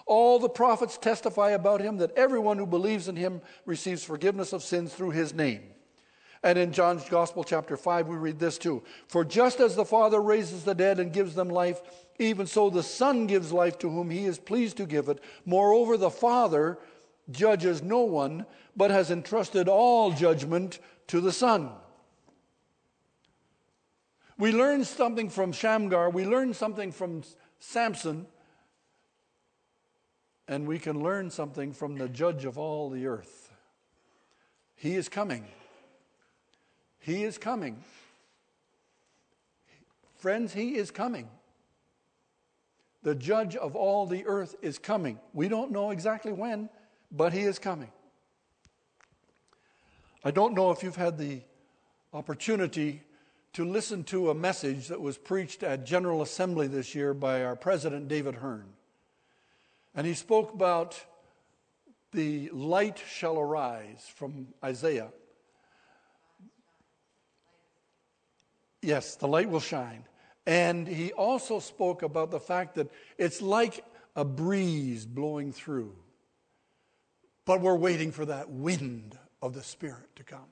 All 0.06 0.40
the 0.40 0.48
prophets 0.48 0.98
testify 0.98 1.52
about 1.52 1.82
Him 1.82 1.98
that 1.98 2.16
everyone 2.16 2.58
who 2.58 2.66
believes 2.66 3.10
in 3.10 3.18
Him 3.18 3.42
receives 3.66 4.04
forgiveness 4.04 4.54
of 4.54 4.64
sins 4.64 4.94
through 4.94 5.12
His 5.12 5.34
name. 5.34 5.64
And 6.44 6.58
in 6.58 6.72
John's 6.72 7.08
Gospel, 7.10 7.44
chapter 7.44 7.76
5, 7.76 8.08
we 8.08 8.16
read 8.16 8.40
this 8.40 8.58
too 8.58 8.84
For 9.08 9.26
just 9.26 9.60
as 9.60 9.76
the 9.76 9.86
Father 9.86 10.22
raises 10.22 10.64
the 10.64 10.76
dead 10.76 11.00
and 11.00 11.14
gives 11.14 11.36
them 11.36 11.50
life, 11.50 11.82
even 12.20 12.48
so 12.48 12.70
the 12.70 12.84
Son 12.84 13.28
gives 13.28 13.52
life 13.52 13.78
to 13.80 13.90
whom 13.90 14.10
He 14.10 14.26
is 14.26 14.38
pleased 14.38 14.78
to 14.78 14.86
give 14.86 15.10
it. 15.10 15.24
Moreover, 15.46 15.98
the 15.98 16.12
Father 16.12 16.78
judges 17.30 17.82
no 17.82 18.00
one, 18.00 18.46
but 18.76 18.92
has 18.92 19.12
entrusted 19.12 19.68
all 19.68 20.12
judgment 20.12 20.80
to 21.08 21.20
the 21.20 21.32
Son. 21.32 21.72
We 24.38 24.52
learn 24.52 24.84
something 24.84 25.30
from 25.30 25.52
Shamgar, 25.52 26.12
we 26.12 26.26
learn 26.26 26.54
something 26.54 26.92
from 26.92 27.24
Samson, 27.60 28.28
and 30.48 30.68
we 30.68 30.78
can 30.78 31.02
learn 31.02 31.32
something 31.32 31.74
from 31.74 31.98
the 31.98 32.08
judge 32.08 32.46
of 32.46 32.58
all 32.58 32.90
the 32.90 33.08
earth. 33.08 33.52
He 34.76 34.96
is 34.96 35.10
coming. 35.10 35.46
He 37.08 37.24
is 37.24 37.38
coming. 37.38 37.82
Friends, 40.18 40.54
He 40.54 40.76
is 40.76 40.92
coming. 40.92 41.30
The 43.02 43.16
judge 43.16 43.56
of 43.56 43.78
all 43.78 44.06
the 44.06 44.26
earth 44.26 44.56
is 44.62 44.78
coming. 44.78 45.18
We 45.34 45.48
don't 45.48 45.72
know 45.72 45.92
exactly 45.92 46.34
when, 46.34 46.68
but 47.10 47.32
he 47.32 47.44
is 47.44 47.60
coming. 47.60 47.92
I 50.26 50.32
don't 50.32 50.54
know 50.54 50.72
if 50.72 50.84
you've 50.84 50.98
had 50.98 51.18
the 51.18 51.40
opportunity 52.12 53.04
to 53.54 53.64
listen 53.64 54.04
to 54.06 54.30
a 54.30 54.36
message 54.36 54.90
that 54.90 55.00
was 55.00 55.18
preached 55.18 55.64
at 55.64 55.86
General 55.86 56.22
Assembly 56.22 56.68
this 56.68 56.94
year 56.94 57.14
by 57.14 57.46
our 57.46 57.56
president, 57.56 58.10
David 58.10 58.36
Hearn. 58.36 58.66
And 59.96 60.06
he 60.06 60.14
spoke 60.14 60.54
about 60.54 61.02
the 62.12 62.50
light 62.50 63.02
shall 63.08 63.40
arise 63.40 64.12
from 64.14 64.48
Isaiah. 64.62 65.08
Yes, 68.82 69.16
the 69.16 69.28
light 69.28 69.50
will 69.50 69.60
shine. 69.60 70.04
And 70.46 70.88
he 70.88 71.12
also 71.12 71.60
spoke 71.60 72.04
about 72.04 72.32
the 72.32 72.40
fact 72.40 72.76
that 72.76 72.90
it's 73.18 73.42
like 73.42 73.84
a 74.16 74.24
breeze 74.24 75.06
blowing 75.06 75.52
through. 75.52 75.94
But 77.46 77.62
we're 77.62 77.76
waiting 77.76 78.12
for 78.12 78.26
that 78.26 78.50
wind 78.50 79.18
of 79.42 79.54
the 79.54 79.64
Spirit 79.64 80.16
to 80.16 80.24
come. 80.24 80.48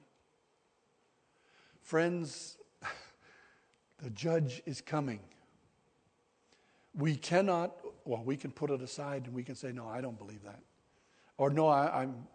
Friends, 1.82 2.58
the 4.04 4.10
judge 4.10 4.62
is 4.66 4.82
coming. 4.82 5.20
We 6.98 7.16
cannot, 7.16 7.76
well, 8.06 8.24
we 8.24 8.38
can 8.38 8.52
put 8.52 8.70
it 8.70 8.82
aside 8.82 9.26
and 9.26 9.36
we 9.36 9.44
can 9.44 9.56
say, 9.56 9.72
no, 9.72 9.88
I 9.88 10.02
don't 10.02 10.18
believe 10.18 10.44
that. 10.44 10.60
Or 11.38 11.50
no, 11.50 11.68
I, 11.68 12.04
I'm, 12.04 12.28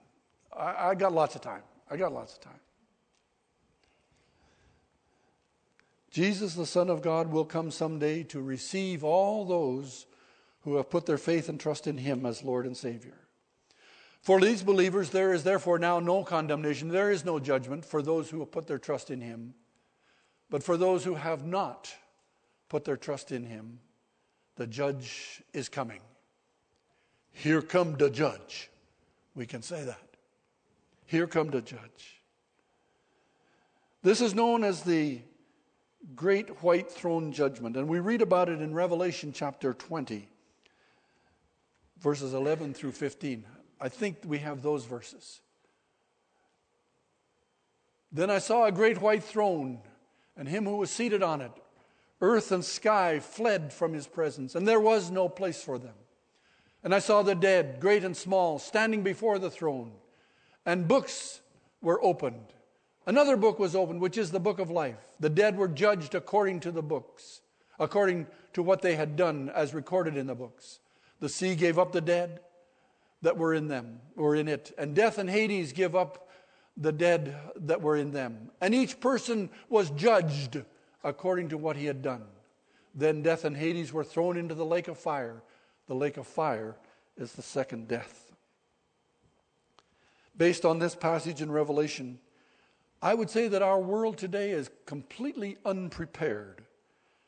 I, 0.56 0.90
I 0.90 0.94
got 0.94 1.12
lots 1.12 1.34
of 1.34 1.40
time. 1.40 1.62
I 1.90 1.96
got 1.96 2.12
lots 2.12 2.34
of 2.34 2.40
time. 2.40 2.60
Jesus, 6.10 6.54
the 6.54 6.66
Son 6.66 6.90
of 6.90 7.02
God, 7.02 7.30
will 7.30 7.44
come 7.44 7.70
someday 7.70 8.24
to 8.24 8.40
receive 8.40 9.04
all 9.04 9.44
those 9.44 10.06
who 10.62 10.76
have 10.76 10.90
put 10.90 11.06
their 11.06 11.18
faith 11.18 11.48
and 11.48 11.58
trust 11.58 11.86
in 11.86 11.98
Him 11.98 12.26
as 12.26 12.42
Lord 12.42 12.66
and 12.66 12.76
Savior. 12.76 13.16
For 14.20 14.40
these 14.40 14.62
believers, 14.62 15.10
there 15.10 15.32
is 15.32 15.44
therefore 15.44 15.78
now 15.78 15.98
no 16.00 16.24
condemnation. 16.24 16.88
There 16.88 17.10
is 17.10 17.24
no 17.24 17.38
judgment 17.38 17.84
for 17.84 18.02
those 18.02 18.28
who 18.28 18.40
have 18.40 18.50
put 18.50 18.66
their 18.66 18.78
trust 18.78 19.10
in 19.10 19.20
Him. 19.20 19.54
But 20.50 20.62
for 20.62 20.76
those 20.76 21.04
who 21.04 21.14
have 21.14 21.46
not 21.46 21.94
put 22.68 22.84
their 22.84 22.96
trust 22.96 23.32
in 23.32 23.44
Him, 23.44 23.78
the 24.56 24.66
judge 24.66 25.42
is 25.54 25.68
coming. 25.68 26.00
Here 27.32 27.62
come 27.62 27.94
the 27.96 28.10
judge. 28.10 28.68
We 29.34 29.46
can 29.46 29.62
say 29.62 29.84
that. 29.84 30.02
Here 31.06 31.26
come 31.26 31.50
the 31.50 31.62
judge. 31.62 32.20
This 34.02 34.20
is 34.20 34.34
known 34.34 34.64
as 34.64 34.82
the 34.82 35.20
Great 36.14 36.62
White 36.62 36.90
Throne 36.90 37.32
Judgment, 37.32 37.76
and 37.76 37.88
we 37.88 38.00
read 38.00 38.22
about 38.22 38.48
it 38.48 38.60
in 38.60 38.74
Revelation 38.74 39.32
chapter 39.32 39.74
20, 39.74 40.28
verses 42.00 42.32
11 42.32 42.74
through 42.74 42.92
15. 42.92 43.44
I 43.80 43.88
think 43.88 44.18
we 44.24 44.38
have 44.38 44.62
those 44.62 44.84
verses. 44.84 45.40
Then 48.12 48.30
I 48.30 48.38
saw 48.38 48.64
a 48.64 48.72
great 48.72 49.00
white 49.00 49.22
throne 49.22 49.78
and 50.36 50.48
him 50.48 50.64
who 50.64 50.76
was 50.76 50.90
seated 50.90 51.22
on 51.22 51.42
it. 51.42 51.52
Earth 52.22 52.50
and 52.50 52.64
sky 52.64 53.18
fled 53.18 53.72
from 53.72 53.92
his 53.92 54.06
presence, 54.06 54.54
and 54.54 54.66
there 54.66 54.80
was 54.80 55.10
no 55.10 55.28
place 55.28 55.62
for 55.62 55.78
them. 55.78 55.94
And 56.82 56.94
I 56.94 56.98
saw 56.98 57.22
the 57.22 57.34
dead, 57.34 57.78
great 57.78 58.04
and 58.04 58.16
small, 58.16 58.58
standing 58.58 59.02
before 59.02 59.38
the 59.38 59.50
throne, 59.50 59.92
and 60.64 60.88
books 60.88 61.40
were 61.82 62.02
opened. 62.02 62.54
Another 63.06 63.36
book 63.36 63.58
was 63.58 63.74
opened, 63.74 64.00
which 64.00 64.18
is 64.18 64.30
the 64.30 64.40
book 64.40 64.58
of 64.58 64.70
life. 64.70 64.98
The 65.18 65.30
dead 65.30 65.56
were 65.56 65.68
judged 65.68 66.14
according 66.14 66.60
to 66.60 66.70
the 66.70 66.82
books, 66.82 67.40
according 67.78 68.26
to 68.52 68.62
what 68.62 68.82
they 68.82 68.96
had 68.96 69.16
done 69.16 69.50
as 69.54 69.74
recorded 69.74 70.16
in 70.16 70.26
the 70.26 70.34
books. 70.34 70.80
The 71.20 71.28
sea 71.28 71.54
gave 71.54 71.78
up 71.78 71.92
the 71.92 72.00
dead 72.00 72.40
that 73.22 73.36
were 73.36 73.54
in 73.54 73.68
them, 73.68 74.00
or 74.16 74.34
in 74.34 74.48
it. 74.48 74.72
And 74.78 74.94
death 74.94 75.18
and 75.18 75.28
Hades 75.28 75.72
give 75.72 75.94
up 75.94 76.28
the 76.76 76.92
dead 76.92 77.36
that 77.56 77.82
were 77.82 77.96
in 77.96 78.12
them. 78.12 78.50
And 78.60 78.74
each 78.74 79.00
person 79.00 79.50
was 79.68 79.90
judged 79.90 80.62
according 81.04 81.50
to 81.50 81.58
what 81.58 81.76
he 81.76 81.86
had 81.86 82.02
done. 82.02 82.24
Then 82.94 83.22
death 83.22 83.44
and 83.44 83.56
Hades 83.56 83.92
were 83.92 84.04
thrown 84.04 84.36
into 84.36 84.54
the 84.54 84.64
lake 84.64 84.88
of 84.88 84.98
fire. 84.98 85.42
The 85.86 85.94
lake 85.94 86.16
of 86.16 86.26
fire 86.26 86.76
is 87.16 87.32
the 87.32 87.42
second 87.42 87.88
death. 87.88 88.32
Based 90.36 90.64
on 90.64 90.78
this 90.78 90.94
passage 90.94 91.42
in 91.42 91.52
Revelation, 91.52 92.18
I 93.02 93.14
would 93.14 93.30
say 93.30 93.48
that 93.48 93.62
our 93.62 93.80
world 93.80 94.18
today 94.18 94.50
is 94.50 94.70
completely 94.86 95.56
unprepared 95.64 96.62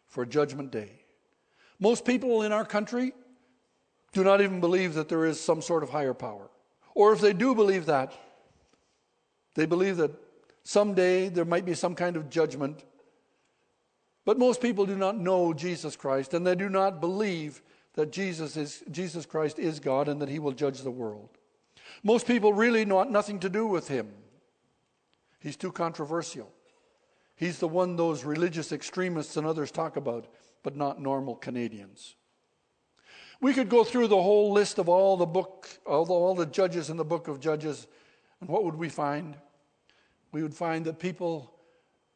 for 0.07 0.27
Judgment 0.27 0.71
Day. 0.71 0.91
Most 1.81 2.05
people 2.05 2.43
in 2.43 2.53
our 2.53 2.65
country 2.65 3.13
do 4.13 4.23
not 4.23 4.43
even 4.43 4.61
believe 4.61 4.95
that 4.95 5.09
there 5.09 5.25
is 5.25 5.41
some 5.41 5.63
sort 5.63 5.83
of 5.83 5.91
higher 5.91 6.15
power. 6.15 6.51
Or 6.95 7.13
if 7.13 7.21
they 7.21 7.33
do 7.33 7.55
believe 7.55 7.87
that, 7.87 8.13
they 9.55 9.65
believe 9.65 9.97
that 9.97 10.11
someday 10.63 11.29
there 11.29 11.47
might 11.47 11.65
be 11.65 11.75
some 11.75 11.95
kind 11.95 12.17
of 12.17 12.29
judgment. 12.29 12.85
But 14.25 14.39
most 14.39 14.61
people 14.61 14.85
do 14.87 14.97
not 14.97 15.19
know 15.19 15.55
Jesus 15.55 15.97
Christ, 15.97 16.35
and 16.35 16.47
they 16.47 16.55
do 16.55 16.69
not 16.69 17.01
believe 17.01 17.63
that 17.95 18.13
Jesus, 18.13 18.57
is, 18.57 18.83
Jesus 18.91 19.27
Christ 19.27 19.59
is 19.59 19.81
God 19.81 20.09
and 20.09 20.21
that 20.21 20.29
he 20.29 20.39
will 20.39 20.53
judge 20.53 20.83
the 20.83 20.91
world. 20.91 21.31
Most 22.03 22.27
people 22.27 22.53
really 22.53 22.85
want 22.85 23.11
nothing 23.11 23.39
to 23.41 23.49
do 23.49 23.67
with 23.67 23.89
him. 23.89 24.09
He's 25.43 25.57
too 25.57 25.73
controversial. 25.73 26.53
He's 27.35 27.59
the 27.59 27.67
one 27.67 27.97
those 27.97 28.23
religious 28.23 28.71
extremists 28.71 29.37
and 29.37 29.45
others 29.45 29.73
talk 29.73 29.97
about, 29.97 30.29
but 30.63 30.77
not 30.77 31.01
normal 31.01 31.35
Canadians. 31.35 32.15
We 33.41 33.53
could 33.53 33.69
go 33.69 33.83
through 33.83 34.07
the 34.07 34.23
whole 34.23 34.53
list 34.53 34.79
of 34.79 34.89
all 34.89 35.17
the 35.17 35.27
book, 35.27 35.69
all 35.85 36.05
the, 36.05 36.13
all 36.13 36.37
the 36.37 36.47
judges 36.47 36.91
in 36.91 36.97
the 36.97 37.05
book 37.05 37.27
of 37.27 37.41
Judges, 37.41 37.89
and 38.41 38.49
what 38.49 38.63
would 38.63 38.77
we 38.77 38.89
find? 38.89 39.37
We 40.31 40.45
would 40.45 40.55
find 40.55 40.85
that 40.85 41.01
people, 41.01 41.53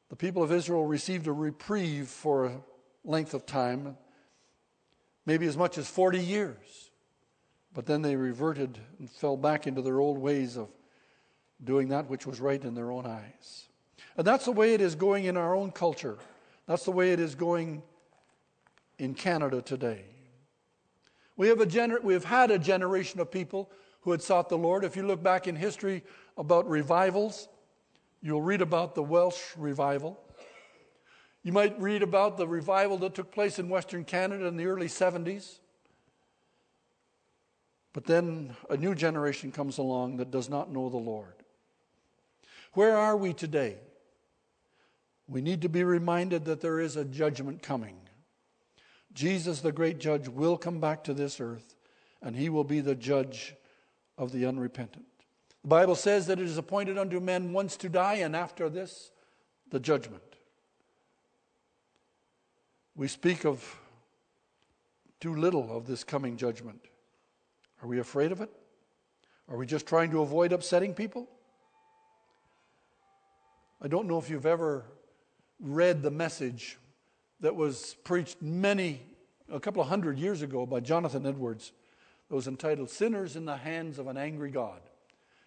the 0.08 0.14
people 0.14 0.44
of 0.44 0.52
Israel 0.52 0.86
received 0.86 1.26
a 1.26 1.32
reprieve 1.32 2.06
for 2.06 2.46
a 2.46 2.60
length 3.04 3.34
of 3.34 3.44
time, 3.44 3.96
maybe 5.24 5.46
as 5.46 5.56
much 5.56 5.78
as 5.78 5.88
40 5.88 6.20
years. 6.20 6.90
But 7.74 7.86
then 7.86 8.02
they 8.02 8.14
reverted 8.14 8.78
and 9.00 9.10
fell 9.10 9.36
back 9.36 9.66
into 9.66 9.82
their 9.82 9.98
old 9.98 10.18
ways 10.18 10.56
of 10.56 10.68
doing 11.62 11.88
that 11.88 12.08
which 12.08 12.26
was 12.26 12.40
right 12.40 12.62
in 12.62 12.74
their 12.74 12.90
own 12.90 13.06
eyes. 13.06 13.66
And 14.16 14.26
that's 14.26 14.44
the 14.44 14.52
way 14.52 14.74
it 14.74 14.80
is 14.80 14.94
going 14.94 15.24
in 15.24 15.36
our 15.36 15.54
own 15.54 15.70
culture. 15.70 16.18
That's 16.66 16.84
the 16.84 16.92
way 16.92 17.12
it 17.12 17.20
is 17.20 17.34
going 17.34 17.82
in 18.98 19.14
Canada 19.14 19.62
today. 19.62 20.04
We 21.36 21.48
have, 21.48 21.60
a 21.60 21.66
gener- 21.66 22.02
we 22.02 22.14
have 22.14 22.24
had 22.24 22.50
a 22.50 22.58
generation 22.58 23.20
of 23.20 23.30
people 23.30 23.70
who 24.00 24.10
had 24.10 24.22
sought 24.22 24.48
the 24.48 24.58
Lord. 24.58 24.84
If 24.84 24.96
you 24.96 25.06
look 25.06 25.22
back 25.22 25.46
in 25.46 25.56
history 25.56 26.02
about 26.38 26.68
revivals, 26.68 27.48
you'll 28.22 28.42
read 28.42 28.62
about 28.62 28.94
the 28.94 29.02
Welsh 29.02 29.40
revival. 29.56 30.18
You 31.42 31.52
might 31.52 31.80
read 31.80 32.02
about 32.02 32.38
the 32.38 32.48
revival 32.48 32.98
that 32.98 33.14
took 33.14 33.30
place 33.30 33.58
in 33.58 33.68
Western 33.68 34.04
Canada 34.04 34.46
in 34.46 34.56
the 34.56 34.66
early 34.66 34.88
70s. 34.88 35.58
But 37.92 38.04
then 38.04 38.56
a 38.68 38.76
new 38.76 38.94
generation 38.94 39.52
comes 39.52 39.78
along 39.78 40.16
that 40.16 40.30
does 40.30 40.48
not 40.48 40.72
know 40.72 40.88
the 40.88 40.96
Lord. 40.96 41.35
Where 42.72 42.96
are 42.96 43.16
we 43.16 43.32
today? 43.32 43.76
We 45.28 45.40
need 45.40 45.62
to 45.62 45.68
be 45.68 45.82
reminded 45.82 46.44
that 46.44 46.60
there 46.60 46.80
is 46.80 46.96
a 46.96 47.04
judgment 47.04 47.62
coming. 47.62 47.96
Jesus, 49.12 49.60
the 49.60 49.72
great 49.72 49.98
judge, 49.98 50.28
will 50.28 50.56
come 50.56 50.78
back 50.78 51.04
to 51.04 51.14
this 51.14 51.40
earth 51.40 51.74
and 52.22 52.36
he 52.36 52.48
will 52.48 52.64
be 52.64 52.80
the 52.80 52.94
judge 52.94 53.54
of 54.18 54.32
the 54.32 54.46
unrepentant. 54.46 55.06
The 55.62 55.68
Bible 55.68 55.94
says 55.94 56.26
that 56.26 56.38
it 56.38 56.46
is 56.46 56.58
appointed 56.58 56.98
unto 56.98 57.20
men 57.20 57.52
once 57.52 57.76
to 57.78 57.88
die, 57.88 58.14
and 58.14 58.36
after 58.36 58.68
this, 58.68 59.10
the 59.70 59.80
judgment. 59.80 60.22
We 62.94 63.08
speak 63.08 63.44
of 63.44 63.76
too 65.20 65.34
little 65.34 65.76
of 65.76 65.86
this 65.86 66.04
coming 66.04 66.36
judgment. 66.36 66.80
Are 67.82 67.88
we 67.88 67.98
afraid 67.98 68.32
of 68.32 68.40
it? 68.40 68.50
Are 69.48 69.56
we 69.56 69.66
just 69.66 69.86
trying 69.86 70.10
to 70.12 70.22
avoid 70.22 70.52
upsetting 70.52 70.94
people? 70.94 71.28
I 73.80 73.88
don't 73.88 74.08
know 74.08 74.18
if 74.18 74.30
you've 74.30 74.46
ever 74.46 74.84
read 75.60 76.02
the 76.02 76.10
message 76.10 76.78
that 77.40 77.54
was 77.54 77.94
preached 78.04 78.40
many, 78.40 79.02
a 79.52 79.60
couple 79.60 79.82
of 79.82 79.88
hundred 79.88 80.18
years 80.18 80.40
ago 80.40 80.64
by 80.64 80.80
Jonathan 80.80 81.26
Edwards. 81.26 81.72
It 82.30 82.34
was 82.34 82.48
entitled 82.48 82.88
Sinners 82.88 83.36
in 83.36 83.44
the 83.44 83.58
Hands 83.58 83.98
of 83.98 84.06
an 84.06 84.16
Angry 84.16 84.50
God. 84.50 84.80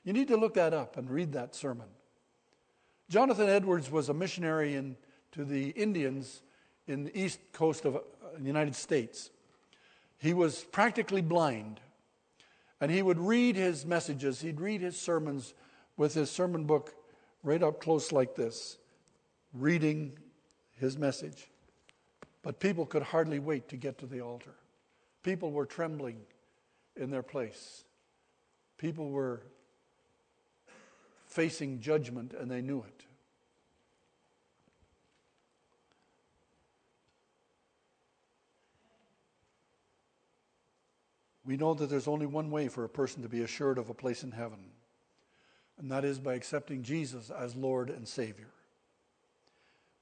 You 0.04 0.14
need 0.14 0.28
to 0.28 0.38
look 0.38 0.54
that 0.54 0.76
up 0.76 0.96
and 0.96 1.10
read 1.10 1.34
that 1.34 1.56
sermon. 1.56 1.88
Jonathan 3.10 3.50
Edwards 3.50 3.90
was 3.90 4.10
a 4.10 4.14
missionary 4.14 4.76
in, 4.76 4.96
to 5.32 5.44
the 5.44 5.70
Indians 5.70 6.44
in 6.86 7.06
the 7.06 7.20
east 7.20 7.40
coast 7.52 7.84
of 7.86 7.96
uh, 7.96 8.00
the 8.38 8.46
United 8.46 8.76
States. 8.76 9.32
He 10.20 10.36
was 10.36 10.64
practically 10.66 11.22
blind, 11.22 11.80
and 12.80 12.92
he 12.92 13.02
would 13.02 13.18
read 13.18 13.56
his 13.56 13.88
messages, 13.88 14.42
he'd 14.42 14.62
read 14.62 14.82
his 14.82 15.00
sermons 15.00 15.56
with 15.98 16.14
his 16.14 16.30
sermon 16.30 16.66
book 16.66 16.94
right 17.44 17.62
up 17.62 17.82
close 17.82 18.12
like 18.12 18.36
this, 18.36 18.78
reading 19.54 20.18
his 20.78 20.98
message. 20.98 21.50
But 22.42 22.60
people 22.60 22.86
could 22.86 23.04
hardly 23.04 23.40
wait 23.40 23.68
to 23.70 23.78
get 23.78 23.98
to 24.00 24.06
the 24.06 24.22
altar. 24.22 24.56
People 25.24 25.52
were 25.52 25.66
trembling 25.66 26.18
in 26.96 27.12
their 27.12 27.24
place. 27.24 27.84
People 28.78 29.10
were 29.10 29.42
facing 31.28 31.80
judgment 31.80 32.34
and 32.34 32.50
they 32.50 32.62
knew 32.62 32.80
it. 32.80 33.06
We 41.46 41.58
know 41.58 41.74
that 41.74 41.90
there's 41.90 42.08
only 42.08 42.28
one 42.28 42.52
way 42.52 42.68
for 42.68 42.84
a 42.84 42.90
person 42.90 43.24
to 43.24 43.30
be 43.30 43.42
assured 43.42 43.80
of 43.80 43.90
a 43.90 43.94
place 43.94 44.24
in 44.24 44.32
heaven, 44.32 44.60
and 45.80 45.92
that 45.92 46.04
is 46.04 46.20
by 46.20 46.34
accepting 46.34 46.84
Jesus 46.84 47.32
as 47.32 47.56
Lord 47.56 47.90
and 47.90 48.08
Savior. 48.08 48.50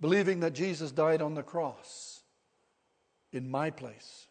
Believing 0.01 0.41
that 0.41 0.53
Jesus 0.53 0.91
died 0.91 1.21
on 1.21 1.35
the 1.35 1.43
cross 1.43 2.21
in 3.31 3.49
my 3.49 3.69
place, 3.69 4.27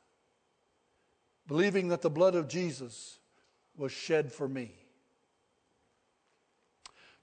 believing 1.46 1.88
that 1.88 2.02
the 2.02 2.10
blood 2.10 2.34
of 2.34 2.48
Jesus 2.48 3.18
was 3.76 3.92
shed 3.92 4.32
for 4.32 4.48
me. 4.48 4.72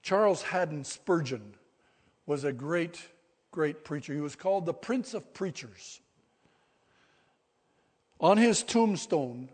Charles 0.02 0.42
Haddon 0.42 0.84
Spurgeon 0.84 1.54
was 2.26 2.44
a 2.44 2.52
great, 2.52 3.00
great 3.50 3.84
preacher. 3.84 4.12
He 4.12 4.20
was 4.20 4.36
called 4.36 4.66
the 4.66 4.74
Prince 4.74 5.14
of 5.14 5.32
Preachers. 5.34 6.00
On 8.20 8.36
his 8.36 8.62
tombstone 8.62 9.48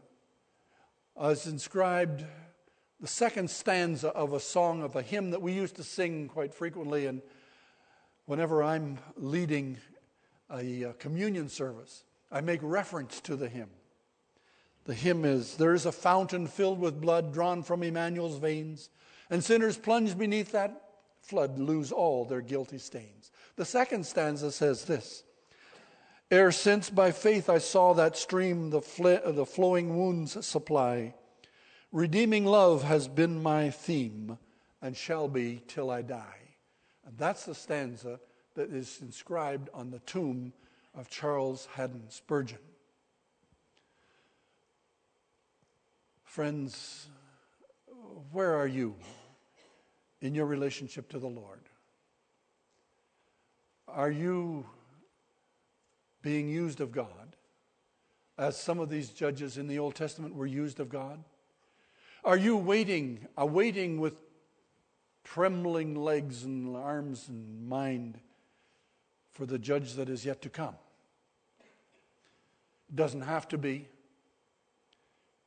is 1.21 1.47
inscribed 1.47 2.25
the 3.01 3.07
second 3.07 3.49
stanza 3.49 4.09
of 4.09 4.33
a 4.33 4.41
song 4.41 4.83
of 4.83 4.95
a 4.95 5.03
hymn 5.03 5.31
that 5.31 5.41
we 5.41 5.53
used 5.53 5.77
to 5.77 5.83
sing 5.83 6.29
quite 6.29 6.55
frequently. 6.55 7.07
And 7.07 7.23
whenever 8.27 8.63
I'm 8.63 8.99
leading 9.17 9.79
a 10.51 10.85
uh, 10.85 10.93
communion 10.95 11.49
service, 11.49 12.05
I 12.31 12.43
make 12.43 12.61
reference 12.63 13.21
to 13.23 13.37
the 13.37 13.49
hymn. 13.49 13.71
The 14.85 14.95
hymn 14.95 15.25
is 15.25 15.57
There 15.57 15.75
is 15.75 15.87
a 15.87 15.93
fountain 15.93 16.47
filled 16.47 16.79
with 16.79 17.01
blood 17.01 17.33
drawn 17.33 17.63
from 17.63 17.83
Emmanuel's 17.83 18.39
veins, 18.39 18.91
and 19.31 19.43
sinners 19.43 19.79
plunged 19.79 20.19
beneath 20.19 20.53
that 20.53 20.83
flood 21.21 21.59
lose 21.59 21.93
all 21.93 22.25
their 22.25 22.41
guilty 22.41 22.79
stains. 22.79 23.31
The 23.57 23.65
second 23.65 24.05
stanza 24.05 24.53
says 24.53 24.85
this 24.85 25.23
Ere 26.31 26.53
since 26.53 26.91
by 26.91 27.13
faith 27.13 27.49
I 27.49 27.59
saw 27.59 27.95
that 27.95 28.17
stream 28.17 28.71
the, 28.71 28.81
fl- 28.81 29.17
the 29.25 29.47
flowing 29.47 29.97
wounds 29.97 30.45
supply, 30.45 31.15
redeeming 31.93 32.45
love 32.45 32.83
has 32.83 33.09
been 33.09 33.43
my 33.43 33.71
theme 33.71 34.39
and 34.83 34.97
shall 34.97 35.29
be 35.29 35.63
till 35.67 35.91
I 35.91 36.03
die. 36.03 36.41
And 37.07 37.17
that's 37.19 37.45
the 37.45 37.55
stanza 37.55 38.21
that 38.55 38.71
is 38.71 38.99
inscribed 39.03 39.69
on 39.75 39.91
the 39.91 39.99
tomb 40.01 40.53
of 40.95 41.09
Charles 41.09 41.69
Haddon 41.75 42.05
Spurgeon. 42.09 42.59
Friends, 46.25 47.09
where 48.33 48.55
are 48.55 48.67
you 48.67 48.95
in 50.21 50.35
your 50.35 50.47
relationship 50.47 51.09
to 51.11 51.19
the 51.19 51.27
Lord? 51.27 51.61
Are 53.89 54.11
you 54.11 54.67
being 56.23 56.49
used 56.49 56.81
of 56.81 56.93
God 56.93 57.37
as 58.39 58.57
some 58.57 58.79
of 58.79 58.89
these 58.89 59.09
judges 59.09 59.59
in 59.59 59.67
the 59.67 59.79
Old 59.79 59.97
Testament 59.97 60.35
were 60.35 60.47
used 60.47 60.79
of 60.79 60.89
God? 60.89 61.25
Are 62.25 62.37
you 62.37 62.57
waiting, 62.57 63.27
awaiting 63.37 64.01
with 64.01 64.21
trembling 65.25 65.95
legs 65.95 66.45
and 66.45 66.77
arms 66.77 67.29
and 67.29 67.69
mind 67.69 68.19
for 69.33 69.47
the 69.47 69.59
judge 69.59 69.95
that 69.95 70.09
is 70.09 70.25
yet 70.25 70.43
to 70.43 70.49
come. 70.49 70.75
It 72.89 72.97
doesn't 72.97 73.23
have 73.23 73.47
to 73.49 73.59
be. 73.59 73.89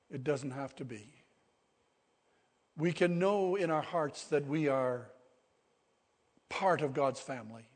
It 0.10 0.24
doesn't 0.24 0.52
have 0.52 0.76
to 0.78 0.86
be. 0.86 1.10
We 2.78 2.94
can 2.94 3.20
know 3.20 3.56
in 3.56 3.70
our 3.70 3.82
hearts 3.82 4.24
that 4.26 4.48
we 4.48 4.68
are 4.68 5.10
part 6.50 6.82
of 6.82 6.94
God's 6.94 7.20
family. 7.20 7.68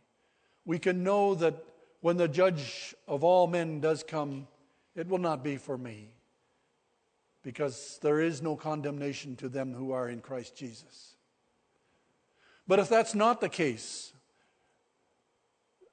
We 0.66 0.80
can 0.80 1.04
know 1.04 1.36
that 1.36 1.64
when 2.02 2.18
the 2.18 2.28
judge 2.28 2.96
of 3.08 3.24
all 3.24 3.48
men 3.48 3.80
does 3.80 4.02
come, 4.02 4.48
it 4.96 5.08
will 5.08 5.18
not 5.18 5.44
be 5.44 5.58
for 5.58 5.78
me, 5.78 6.10
because 7.48 7.98
there 8.02 8.20
is 8.20 8.42
no 8.42 8.58
condemnation 8.58 9.38
to 9.38 9.48
them 9.48 9.74
who 9.74 9.94
are 9.94 10.10
in 10.10 10.20
Christ 10.20 10.54
Jesus. 10.54 11.16
But 12.68 12.78
if 12.78 12.90
that's 12.90 13.16
not 13.16 13.40
the 13.40 13.48
case, 13.48 14.12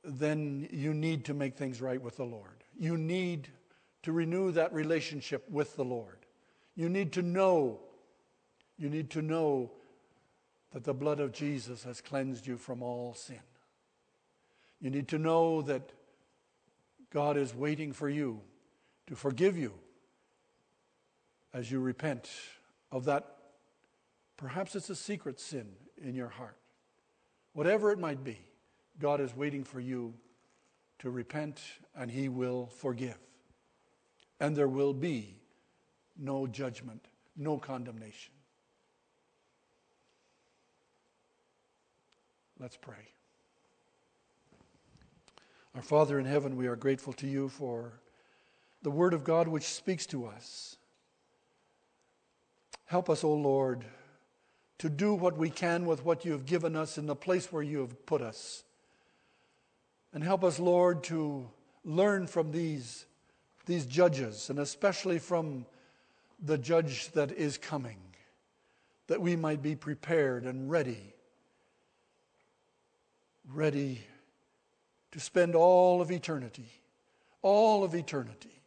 then 0.03 0.69
you 0.73 0.93
need 0.93 1.27
to 1.27 1.33
make 1.33 1.57
things 1.57 1.81
right 1.81 2.03
with 2.03 2.17
the 2.17 2.25
Lord. 2.25 2.65
You 2.77 2.97
need 2.97 3.47
to 4.03 4.11
renew 4.11 4.51
that 4.51 4.73
relationship 4.73 5.49
with 5.49 5.77
the 5.77 5.85
Lord. 5.85 6.27
You 6.75 6.89
need 6.89 7.13
to 7.13 7.23
know, 7.23 7.79
you 8.77 8.91
need 8.91 9.11
to 9.11 9.23
know 9.23 9.71
that 10.73 10.83
the 10.83 10.93
blood 10.93 11.21
of 11.21 11.31
Jesus 11.31 11.85
has 11.85 12.01
cleansed 12.01 12.49
you 12.49 12.57
from 12.57 12.83
all 12.83 13.15
sin. 13.15 13.39
You 14.81 14.91
need 14.91 15.07
to 15.07 15.19
know 15.19 15.63
that 15.63 15.93
God 17.13 17.37
is 17.37 17.55
waiting 17.55 17.93
for 17.93 18.09
you 18.09 18.41
to 19.07 19.15
forgive 19.15 19.57
you 19.57 19.75
as 21.55 21.71
you 21.71 21.79
repent 21.79 22.29
of 22.91 23.05
that. 23.05 23.37
Perhaps 24.37 24.75
it's 24.75 24.91
a 24.91 24.97
secret 24.97 25.41
sin 25.41 25.69
in 26.03 26.15
your 26.15 26.29
heart. 26.29 26.57
Whatever 27.53 27.93
it 27.93 27.99
might 28.01 28.25
be, 28.25 28.39
God 28.99 29.21
is 29.21 29.35
waiting 29.35 29.63
for 29.63 29.79
you 29.79 30.13
to 30.99 31.11
repent 31.11 31.61
and 31.97 32.11
He 32.11 32.29
will 32.29 32.67
forgive. 32.67 33.19
And 34.41 34.57
there 34.57 34.69
will 34.69 34.93
be 34.93 35.37
no 36.19 36.49
judgment, 36.49 37.07
no 37.37 37.57
condemnation. 37.57 38.33
Let's 42.59 42.77
pray. 42.77 43.09
Our 45.75 45.83
Father 45.83 46.19
in 46.19 46.25
heaven, 46.25 46.57
we 46.57 46.67
are 46.67 46.77
grateful 46.77 47.13
to 47.15 47.27
you 47.27 47.49
for 47.49 48.01
the 48.83 48.91
Word 48.91 49.15
of 49.15 49.25
God 49.25 49.49
which 49.49 49.65
speaks 49.65 50.07
to 50.07 50.27
us. 50.27 50.77
Help 52.87 53.09
us, 53.09 53.25
O 53.25 53.33
Lord, 53.33 53.85
to 54.79 54.89
do 54.89 55.15
what 55.15 55.37
we 55.37 55.51
can 55.51 55.87
with 55.87 56.05
what 56.05 56.25
you 56.25 56.33
have 56.33 56.47
given 56.47 56.77
us 56.77 56.99
in 56.99 57.07
the 57.07 57.17
place 57.17 57.53
where 57.53 57.63
you 57.63 57.81
have 57.81 58.07
put 58.07 58.21
us. 58.21 58.65
And 60.13 60.23
help 60.23 60.45
us, 60.45 60.59
Lord, 60.59 61.03
to 61.05 61.49
learn 61.85 62.27
from 62.27 62.53
these, 62.53 63.07
these 63.67 63.87
judges, 63.87 64.51
and 64.51 64.59
especially 64.59 65.19
from 65.19 65.67
the 66.43 66.59
judge 66.59 67.11
that 67.13 67.33
is 67.33 67.59
coming, 67.59 67.99
that 69.07 69.21
we 69.21 69.37
might 69.37 69.63
be 69.63 69.75
prepared 69.75 70.45
and 70.45 70.71
ready, 70.71 71.15
ready 73.53 74.03
to 75.13 75.21
spend 75.21 75.55
all 75.55 76.01
of 76.01 76.11
eternity, 76.11 76.69
all 77.41 77.85
of 77.85 77.95
eternity, 77.95 78.61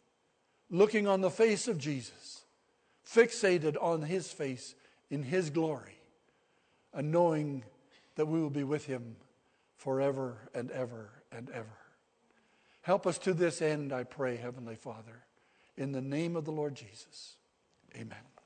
looking 0.70 1.08
on 1.08 1.22
the 1.22 1.30
face 1.30 1.68
of 1.68 1.78
Jesus, 1.78 2.37
fixated 3.08 3.82
on 3.82 4.02
his 4.02 4.32
face 4.32 4.76
in 5.10 5.24
his 5.24 5.50
glory, 5.50 6.00
and 6.94 7.12
knowing 7.12 7.64
that 8.16 8.26
we 8.26 8.42
will 8.42 8.50
be 8.50 8.64
with 8.64 8.86
him 8.86 9.16
forever 9.78 10.50
and 10.54 10.72
ever 10.72 11.10
and 11.32 11.50
ever. 11.52 11.78
Help 12.82 13.06
us 13.06 13.18
to 13.20 13.34
this 13.34 13.62
end, 13.62 13.94
I 13.94 14.04
pray, 14.04 14.38
Heavenly 14.38 14.76
Father, 14.76 15.24
in 15.76 15.92
the 15.92 16.02
name 16.02 16.36
of 16.36 16.46
the 16.46 16.52
Lord 16.52 16.76
Jesus. 16.76 17.36
Amen. 17.96 18.37